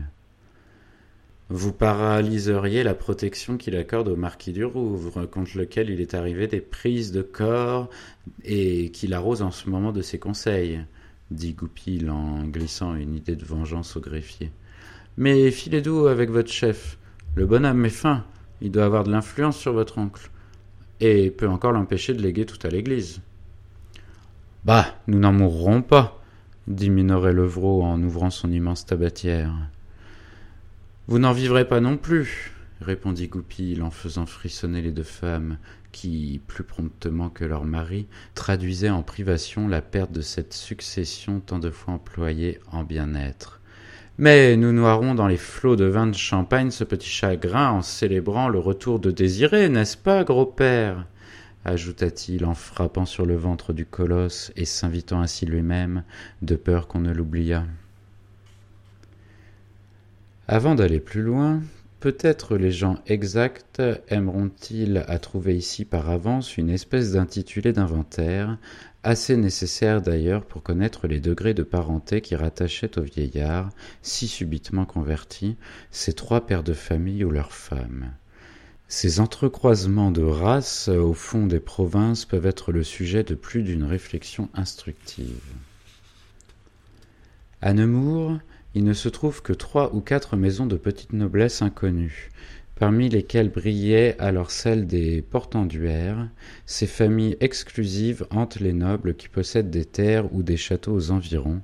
Vous 1.50 1.72
paralyseriez 1.72 2.84
la 2.84 2.96
protection 2.96 3.56
qu'il 3.58 3.76
accorde 3.78 4.10
au 4.10 4.16
marquis 4.16 4.52
du 4.52 4.66
Rouvre, 4.66 5.26
contre 5.28 5.58
lequel 5.58 5.90
il 5.90 6.02
est 6.02 6.14
arrivé 6.14 6.48
des 6.48 6.60
prises 6.60 7.12
de 7.12 7.22
corps 7.22 7.90
et 8.44 8.90
qu'il 8.90 9.14
arrose 9.14 9.44
en 9.44 9.52
ce 9.52 9.70
moment 9.70 9.94
de 9.94 10.02
ses 10.02 10.20
conseils, 10.20 10.82
dit 11.32 11.54
Goupil 11.54 12.10
en 12.10 12.44
glissant 12.44 12.96
une 12.96 13.16
idée 13.16 13.36
de 13.36 13.46
vengeance 13.46 13.96
au 13.96 14.02
greffier. 14.02 14.52
Mais 15.18 15.52
filez 15.52 15.82
doux 15.82 16.08
avec 16.08 16.32
votre 16.32 16.52
chef. 16.52 16.98
Le 17.36 17.46
bonhomme 17.46 17.86
est 17.86 17.90
fin, 17.90 18.26
il 18.62 18.72
doit 18.72 18.86
avoir 18.86 19.04
de 19.04 19.12
l'influence 19.12 19.58
sur 19.58 19.74
votre 19.74 19.98
oncle, 19.98 20.30
et 21.00 21.30
peut 21.32 21.48
encore 21.48 21.72
l'empêcher 21.72 22.14
de 22.14 22.22
léguer 22.22 22.46
tout 22.46 22.60
à 22.66 22.70
l'Église. 22.70 23.22
Bah, 24.66 24.96
nous 25.08 25.20
n'en 25.20 25.34
mourrons 25.34 25.82
pas, 25.82 26.22
dit 26.68 26.90
Minoret 26.90 27.34
Levrault 27.34 27.84
en 27.84 28.02
ouvrant 28.02 28.30
son 28.30 28.52
immense 28.52 28.86
tabatière. 28.86 29.54
Vous 31.08 31.20
n'en 31.20 31.32
vivrez 31.32 31.68
pas 31.68 31.80
non 31.80 31.98
plus, 31.98 32.52
répondit 32.82 33.28
Goupil 33.28 33.82
en 33.82 33.92
faisant 33.92 34.26
frissonner 34.26 34.82
les 34.82 34.92
deux 34.92 35.04
femmes, 35.04 35.58
qui, 35.94 36.42
plus 36.48 36.64
promptement 36.64 37.30
que 37.30 37.46
leur 37.46 37.64
mari, 37.64 38.08
traduisaient 38.36 38.90
en 38.90 39.04
privation 39.04 39.68
la 39.68 39.82
perte 39.82 40.12
de 40.12 40.22
cette 40.22 40.54
succession 40.54 41.40
tant 41.40 41.60
de 41.60 41.70
fois 41.70 41.94
employée 41.94 42.60
en 42.72 42.84
bien-être. 42.84 43.57
Mais 44.20 44.58
nous 44.58 44.72
noierons 44.72 45.14
dans 45.14 45.28
les 45.28 45.38
flots 45.38 45.76
de 45.76 45.86
vin 45.86 46.08
de 46.08 46.16
champagne 46.16 46.72
ce 46.72 46.84
petit 46.84 47.10
chagrin 47.10 47.70
en 47.70 47.82
célébrant 47.84 48.50
le 48.50 48.58
retour 48.58 49.00
de 49.00 49.12
Désiré, 49.12 49.70
n'est-ce 49.70 49.96
pas, 49.96 50.24
gros 50.24 50.48
père? 50.48 51.06
ajouta-t-il 51.66 52.46
en 52.46 52.56
frappant 52.56 53.06
sur 53.06 53.28
le 53.28 53.36
ventre 53.36 53.74
du 53.74 53.86
colosse 53.86 54.52
et 54.56 54.66
s'invitant 54.66 55.22
ainsi 55.22 55.46
lui-même, 55.46 56.04
de 56.42 56.56
peur 56.56 56.88
qu'on 56.88 57.02
ne 57.02 57.12
l'oubliât. 57.14 57.66
Avant 60.48 60.76
d'aller 60.76 61.02
plus 61.02 61.22
loin, 61.22 61.62
peut-être 62.00 62.58
les 62.58 62.72
gens 62.72 63.00
exacts 63.06 63.84
aimeront-ils 64.08 65.04
à 65.08 65.20
trouver 65.20 65.56
ici 65.58 65.84
par 65.86 66.10
avance 66.10 66.58
une 66.58 66.70
espèce 66.70 67.12
d'intitulé 67.12 67.74
d'inventaire 67.74 68.58
assez 69.08 69.38
nécessaire 69.38 70.02
d'ailleurs 70.02 70.44
pour 70.44 70.62
connaître 70.62 71.08
les 71.08 71.22
degrés 71.22 71.54
de 71.54 71.64
parenté 71.64 72.20
qui 72.20 72.36
rattachaient 72.36 73.00
au 73.00 73.02
vieillard, 73.02 73.70
si 74.02 74.28
subitement 74.28 74.84
converti, 74.84 75.56
ces 75.92 76.12
trois 76.12 76.46
pères 76.46 76.62
de 76.62 76.74
famille 76.74 77.24
ou 77.24 77.32
leurs 77.32 77.54
femmes. 77.54 78.12
Ces 78.90 79.22
entrecroisements 79.22 80.12
de 80.12 80.24
races 80.24 80.90
au 80.90 81.14
fond 81.14 81.48
des 81.48 81.62
provinces 81.62 82.26
peuvent 82.26 82.46
être 82.46 82.74
le 82.74 82.84
sujet 82.84 83.24
de 83.24 83.34
plus 83.34 83.64
d'une 83.64 83.86
réflexion 83.86 84.50
instructive. 84.54 85.40
À 87.62 87.74
Nemours, 87.74 88.40
il 88.76 88.84
ne 88.84 88.94
se 88.94 89.08
trouve 89.08 89.42
que 89.42 89.54
trois 89.54 89.96
ou 89.96 90.02
quatre 90.02 90.36
maisons 90.36 90.66
de 90.66 90.76
petite 90.76 91.14
noblesse 91.14 91.62
inconnues, 91.62 92.30
parmi 92.80 93.10
lesquelles 93.10 93.50
brillaient 93.50 94.16
alors 94.20 94.52
celles 94.52 94.86
des 94.86 95.22
Portenduère, 95.22 96.30
ces 96.66 96.86
familles 96.86 97.38
exclusives 97.40 98.26
hantent 98.30 98.60
les 98.60 98.74
nobles 98.74 99.16
qui 99.16 99.30
possèdent 99.30 99.72
des 99.72 99.86
terres 99.86 100.34
ou 100.34 100.44
des 100.44 100.58
châteaux 100.58 100.94
aux 100.94 101.12
environs, 101.12 101.62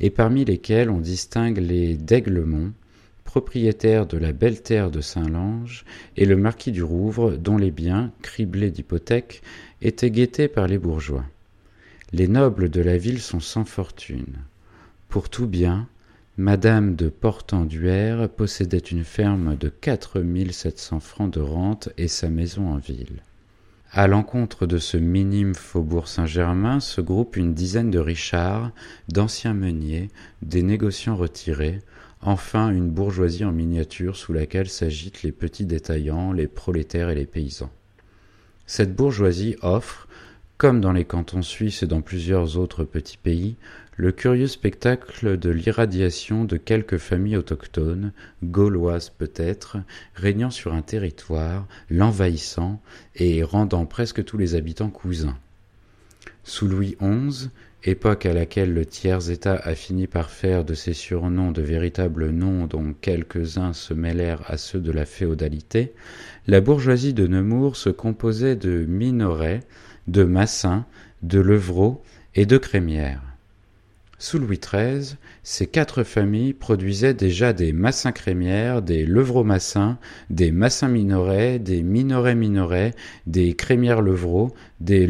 et 0.00 0.10
parmi 0.10 0.44
lesquelles 0.44 0.90
on 0.90 0.98
distingue 0.98 1.58
les 1.58 1.96
d'Aiglemont, 1.96 2.72
propriétaires 3.24 4.06
de 4.06 4.18
la 4.18 4.32
belle 4.32 4.62
terre 4.62 4.90
de 4.90 5.00
Saint-Lange, 5.00 5.84
et 6.16 6.24
le 6.24 6.36
marquis 6.36 6.72
du 6.72 6.82
Rouvre, 6.82 7.36
dont 7.36 7.58
les 7.58 7.70
biens, 7.70 8.10
criblés 8.22 8.70
d'hypothèques, 8.70 9.42
étaient 9.82 10.10
guettés 10.10 10.48
par 10.48 10.66
les 10.66 10.78
bourgeois. 10.78 11.24
Les 12.12 12.28
nobles 12.28 12.70
de 12.70 12.80
la 12.80 12.96
ville 12.96 13.20
sont 13.20 13.40
sans 13.40 13.64
fortune. 13.64 14.36
Pour 15.08 15.28
tout 15.28 15.46
bien, 15.46 15.86
Madame 16.38 16.96
de 16.96 17.08
Portenduère 17.08 18.28
possédait 18.28 18.76
une 18.76 19.04
ferme 19.04 19.56
de 19.56 19.70
quatre 19.70 20.20
mille 20.20 20.52
sept 20.52 20.78
cents 20.78 21.00
francs 21.00 21.32
de 21.32 21.40
rente 21.40 21.88
et 21.96 22.08
sa 22.08 22.28
maison 22.28 22.68
en 22.68 22.76
ville. 22.76 23.22
À 23.90 24.06
l'encontre 24.06 24.66
de 24.66 24.76
ce 24.76 24.98
minime 24.98 25.54
faubourg 25.54 26.08
Saint-Germain 26.08 26.80
se 26.80 27.00
groupe 27.00 27.36
une 27.36 27.54
dizaine 27.54 27.90
de 27.90 27.98
Richards, 27.98 28.70
d'anciens 29.08 29.54
meuniers, 29.54 30.10
des 30.42 30.62
négociants 30.62 31.16
retirés, 31.16 31.80
enfin 32.20 32.68
une 32.68 32.90
bourgeoisie 32.90 33.46
en 33.46 33.52
miniature 33.52 34.14
sous 34.14 34.34
laquelle 34.34 34.68
s'agitent 34.68 35.22
les 35.22 35.32
petits 35.32 35.64
détaillants, 35.64 36.32
les 36.32 36.48
prolétaires 36.48 37.08
et 37.08 37.14
les 37.14 37.24
paysans. 37.24 37.72
Cette 38.66 38.94
bourgeoisie 38.94 39.56
offre, 39.62 40.06
comme 40.58 40.82
dans 40.82 40.92
les 40.92 41.04
cantons 41.06 41.42
suisses 41.42 41.82
et 41.82 41.86
dans 41.86 42.02
plusieurs 42.02 42.58
autres 42.58 42.84
petits 42.84 43.18
pays, 43.18 43.56
le 43.96 44.12
curieux 44.12 44.46
spectacle 44.46 45.38
de 45.38 45.50
l'irradiation 45.50 46.44
de 46.44 46.56
quelques 46.56 46.98
familles 46.98 47.38
autochtones, 47.38 48.12
gauloises 48.44 49.10
peut-être, 49.10 49.78
régnant 50.14 50.50
sur 50.50 50.74
un 50.74 50.82
territoire, 50.82 51.66
l'envahissant 51.90 52.80
et 53.14 53.42
rendant 53.42 53.86
presque 53.86 54.24
tous 54.24 54.36
les 54.36 54.54
habitants 54.54 54.90
cousins. 54.90 55.38
Sous 56.44 56.68
Louis 56.68 56.96
XI, 57.00 57.48
époque 57.84 58.26
à 58.26 58.34
laquelle 58.34 58.74
le 58.74 58.84
tiers-État 58.84 59.54
a 59.54 59.74
fini 59.74 60.06
par 60.06 60.30
faire 60.30 60.64
de 60.64 60.74
ces 60.74 60.92
surnoms 60.92 61.52
de 61.52 61.62
véritables 61.62 62.30
noms 62.30 62.66
dont 62.66 62.94
quelques-uns 63.00 63.72
se 63.72 63.94
mêlèrent 63.94 64.42
à 64.46 64.58
ceux 64.58 64.80
de 64.80 64.92
la 64.92 65.06
féodalité, 65.06 65.92
la 66.46 66.60
bourgeoisie 66.60 67.14
de 67.14 67.26
Nemours 67.26 67.76
se 67.76 67.90
composait 67.90 68.56
de 68.56 68.84
Minoret, 68.86 69.60
de 70.06 70.24
Massin, 70.24 70.84
de 71.22 71.40
Levrault 71.40 72.02
et 72.34 72.44
de 72.44 72.58
Crémière. 72.58 73.25
Sous 74.18 74.38
Louis 74.38 74.58
XIII, 74.58 75.16
ces 75.42 75.66
quatre 75.66 76.02
familles 76.02 76.54
produisaient 76.54 77.12
déjà 77.12 77.52
des 77.52 77.74
massins 77.74 78.12
crémières, 78.12 78.80
des 78.80 79.04
levreaux 79.04 79.44
massins, 79.44 79.98
des 80.30 80.52
massins 80.52 80.88
minorets, 80.88 81.58
des 81.58 81.82
minorets, 82.34 82.94
des 83.26 83.52
crémières 83.54 84.00
levreaux, 84.00 84.54
des 84.80 85.06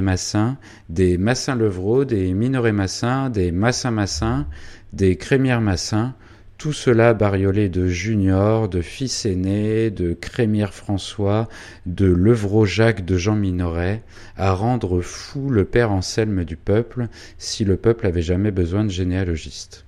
massins, 0.00 0.58
des 0.88 1.16
massins 1.16 1.54
levreaux, 1.54 2.04
des 2.04 2.34
minorets 2.34 2.72
massins, 2.72 3.30
des 3.30 3.52
massins, 3.92 4.48
des 4.92 5.14
crémières 5.16 5.60
massins, 5.60 6.16
tout 6.64 6.72
cela 6.72 7.12
bariolé 7.12 7.68
de 7.68 7.88
Junior, 7.88 8.70
de 8.70 8.80
fils 8.80 9.26
aîné, 9.26 9.90
de 9.90 10.14
Crémière 10.14 10.72
François, 10.72 11.46
de 11.84 12.06
Levrault 12.06 12.64
Jacques 12.64 13.04
de 13.04 13.18
Jean 13.18 13.34
Minoret, 13.34 14.02
à 14.38 14.54
rendre 14.54 15.02
fou 15.02 15.50
le 15.50 15.66
père 15.66 15.92
Anselme 15.92 16.42
du 16.42 16.56
peuple, 16.56 17.08
si 17.36 17.66
le 17.66 17.76
peuple 17.76 18.06
avait 18.06 18.22
jamais 18.22 18.50
besoin 18.50 18.82
de 18.82 18.88
généalogistes. 18.88 19.84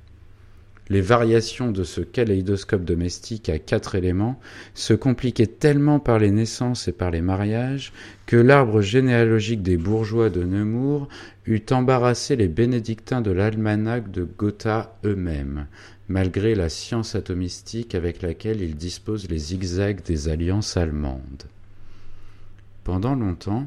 Les 0.89 1.01
variations 1.01 1.72
de 1.72 1.82
ce 1.82 2.01
kaléidoscope 2.01 2.84
domestique 2.84 3.49
à 3.49 3.59
quatre 3.59 3.97
éléments 3.97 4.39
se 4.74 4.95
compliquaient 4.95 5.47
tellement 5.47 5.99
par 5.99 6.20
les 6.20 6.30
naissances 6.30 6.87
et 6.87 6.93
par 6.93 7.11
les 7.11 7.20
mariages 7.20 7.93
que 8.26 8.37
l'arbre 8.37 8.80
généalogique 8.82 9.62
des 9.62 9.76
bourgeois 9.76 10.30
de 10.30 10.45
Nemours 10.45 11.09
eût 11.47 11.64
embarrassé 11.70 12.37
les 12.37 12.47
bénédictins 12.47 13.20
de 13.20 13.32
l'almanach 13.32 14.11
de 14.12 14.28
Gotha 14.39 14.97
eux-mêmes, 15.05 15.66
malgré 16.09 16.55
la 16.55 16.68
science 16.68 17.16
atomistique 17.16 17.97
avec 17.97 18.22
laquelle 18.22 18.61
ils 18.62 18.76
disposent 18.76 19.28
les 19.28 19.39
zigzags 19.39 20.05
des 20.05 20.28
alliances 20.28 20.76
allemandes. 20.76 21.45
Pendant 22.84 23.16
longtemps, 23.16 23.66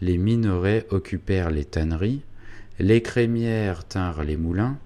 les 0.00 0.18
Minoret 0.18 0.84
occupèrent 0.90 1.50
les 1.50 1.64
tanneries, 1.64 2.22
les 2.80 3.02
crémières 3.02 3.86
tinrent 3.86 4.24
les 4.24 4.36
moulins, 4.36 4.78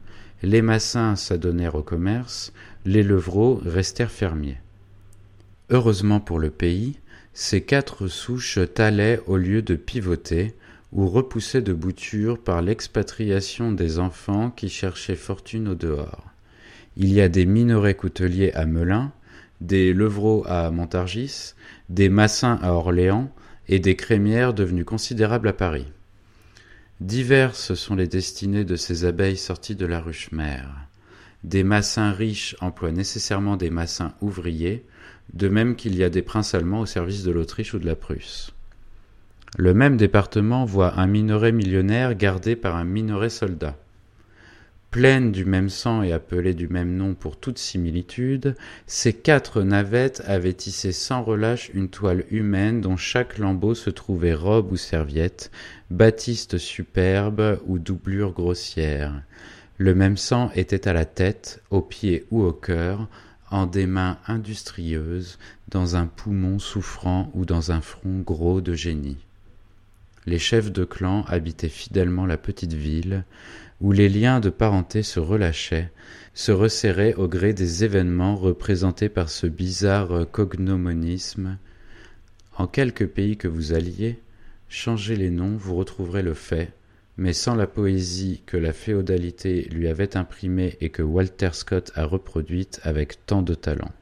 les 0.45 0.63
massins 0.63 1.17
s'adonnèrent 1.17 1.75
au 1.75 1.83
commerce, 1.83 2.53
les 2.85 3.03
levreaux 3.03 3.61
restèrent 3.65 4.11
fermiers. 4.11 4.59
Heureusement 5.71 6.21
pour 6.21 6.39
le 6.39 6.51
pays, 6.51 6.99
ces 7.33 7.63
quatre 7.63 8.07
souches 8.07 8.59
talaient 8.75 9.21
au 9.27 9.37
lieu 9.37 9.63
de 9.63 9.75
pivoter 9.75 10.55
ou 10.93 11.09
repoussaient 11.09 11.63
de 11.63 11.73
boutures 11.73 12.39
par 12.39 12.63
l'expatriation 12.63 13.73
des 13.73 13.99
enfants 13.99 14.51
qui 14.51 14.69
cherchaient 14.69 15.17
fortune 15.17 15.69
au 15.69 15.75
dehors. 15.75 16.25
Il 16.97 17.13
y 17.13 17.21
a 17.21 17.29
des 17.29 17.47
Minoret 17.47 17.95
couteliers 17.95 18.53
à 18.53 18.67
Melun, 18.67 19.11
des 19.61 19.93
Levrault 19.93 20.45
à 20.47 20.71
Montargis, 20.71 21.55
des 21.89 22.09
Massins 22.09 22.61
à 22.63 22.73
Orléans 22.73 23.31
et 23.69 23.81
des 23.81 23.97
crémières 23.97 24.55
devenues 24.55 24.85
considérables 24.85 25.49
à 25.49 25.53
Paris. 25.53 25.87
Diverses 27.01 27.75
sont 27.75 27.97
les 27.97 28.07
destinées 28.07 28.65
de 28.65 28.77
ces 28.77 29.05
abeilles 29.05 29.37
sorties 29.37 29.75
de 29.75 29.85
la 29.85 30.01
ruche 30.01 30.31
mère. 30.31 30.71
Des 31.43 31.65
massins 31.65 32.13
riches 32.13 32.55
emploient 32.61 32.93
nécessairement 32.93 33.57
des 33.57 33.69
massins 33.69 34.15
ouvriers, 34.21 34.87
de 35.33 35.49
même 35.49 35.75
qu'il 35.75 35.97
y 35.97 36.05
a 36.05 36.09
des 36.09 36.23
princes 36.23 36.55
allemands 36.55 36.81
au 36.81 36.87
service 36.87 37.25
de 37.25 37.33
l'Autriche 37.33 37.75
ou 37.75 37.81
de 37.81 37.87
la 37.87 37.97
Prusse. 37.97 38.53
Le 39.59 39.75
même 39.75 39.97
département 39.97 40.65
voit 40.65 40.99
un 40.99 41.09
minoret 41.09 41.51
millionnaire 41.51 42.15
gardé 42.15 42.55
par 42.55 42.77
un 42.77 42.85
minoret 42.85 43.31
soldat 43.31 43.77
pleines 44.95 45.33
du 45.33 45.45
même 45.45 45.71
sang 45.71 46.05
et 46.05 46.13
appelées 46.13 46.55
du 46.55 46.69
même 46.69 46.95
nom 46.95 47.15
pour 47.15 47.37
toute 47.37 47.59
similitude, 47.59 48.55
ces 48.87 49.13
quatre 49.13 49.63
navettes 49.63 50.23
avaient 50.25 50.53
tissé 50.53 50.93
sans 50.93 51.25
relâche 51.25 51.69
une 51.75 51.89
toile 51.89 52.23
humaine 52.31 52.81
dont 52.81 52.97
chaque 52.97 53.39
lambeau 53.39 53.75
se 53.75 53.91
trouvait 53.91 54.35
robe 54.35 54.71
ou 54.71 54.77
serviette, 54.77 55.51
batiste 55.95 56.59
superbe 56.59 57.61
ou 57.67 57.79
doublure 57.79 58.33
grossière. 58.33 59.23
Le 59.79 59.95
même 59.95 60.17
sang 60.17 60.51
était 60.57 60.89
à 60.89 60.93
la 60.93 61.05
tête, 61.05 61.63
aux 61.71 61.83
pieds 61.83 62.27
ou 62.33 62.43
au 62.43 62.53
cœur, 62.53 63.07
en 63.51 63.67
des 63.67 63.87
mains 63.87 64.19
industrieuses, 64.27 65.39
dans 65.69 65.95
un 65.95 66.07
poumon 66.07 66.59
souffrant 66.59 67.31
ou 67.35 67.45
dans 67.45 67.71
un 67.71 67.81
front 67.81 68.19
gros 68.19 68.61
de 68.61 68.75
génie. 68.75 69.19
Les 70.27 70.41
chefs 70.41 70.73
de 70.73 70.85
clan 70.85 71.25
habitaient 71.29 71.69
fidèlement 71.69 72.27
la 72.27 72.39
petite 72.39 72.73
ville, 72.73 73.25
où 73.81 73.93
les 73.93 74.09
liens 74.09 74.41
de 74.41 74.51
parenté 74.51 75.05
se 75.05 75.21
relâchaient, 75.21 75.93
se 76.35 76.51
resserraient 76.51 77.15
au 77.15 77.29
gré 77.29 77.53
des 77.53 77.85
événements 77.85 78.35
représentés 78.35 79.09
par 79.09 79.29
ce 79.29 79.47
bizarre 79.47 80.29
cognomonisme. 80.33 81.57
En 82.57 82.67
quelque 82.67 83.05
pays 83.05 83.37
que 83.37 83.49
vous 83.49 83.75
alliez, 83.75 84.19
changez 84.75 85.15
les 85.15 85.31
noms, 85.31 85.57
vous 85.57 85.77
retrouverez 85.77 86.23
le 86.23 86.35
fait, 86.35 86.73
mais 87.17 87.33
sans 87.33 87.55
la 87.55 87.69
poésie 87.69 88.43
que 88.45 88.57
la 88.57 88.73
féodalité 88.73 89.69
lui 89.71 89.87
avait 89.87 90.17
imprimée 90.17 90.77
et 90.81 90.91
que 90.91 91.03
Walter 91.03 91.51
Scott 91.53 91.93
a 91.95 92.05
reproduite 92.05 92.81
avec 92.83 93.25
tant 93.25 93.43
de 93.43 93.55
talent. 93.55 93.93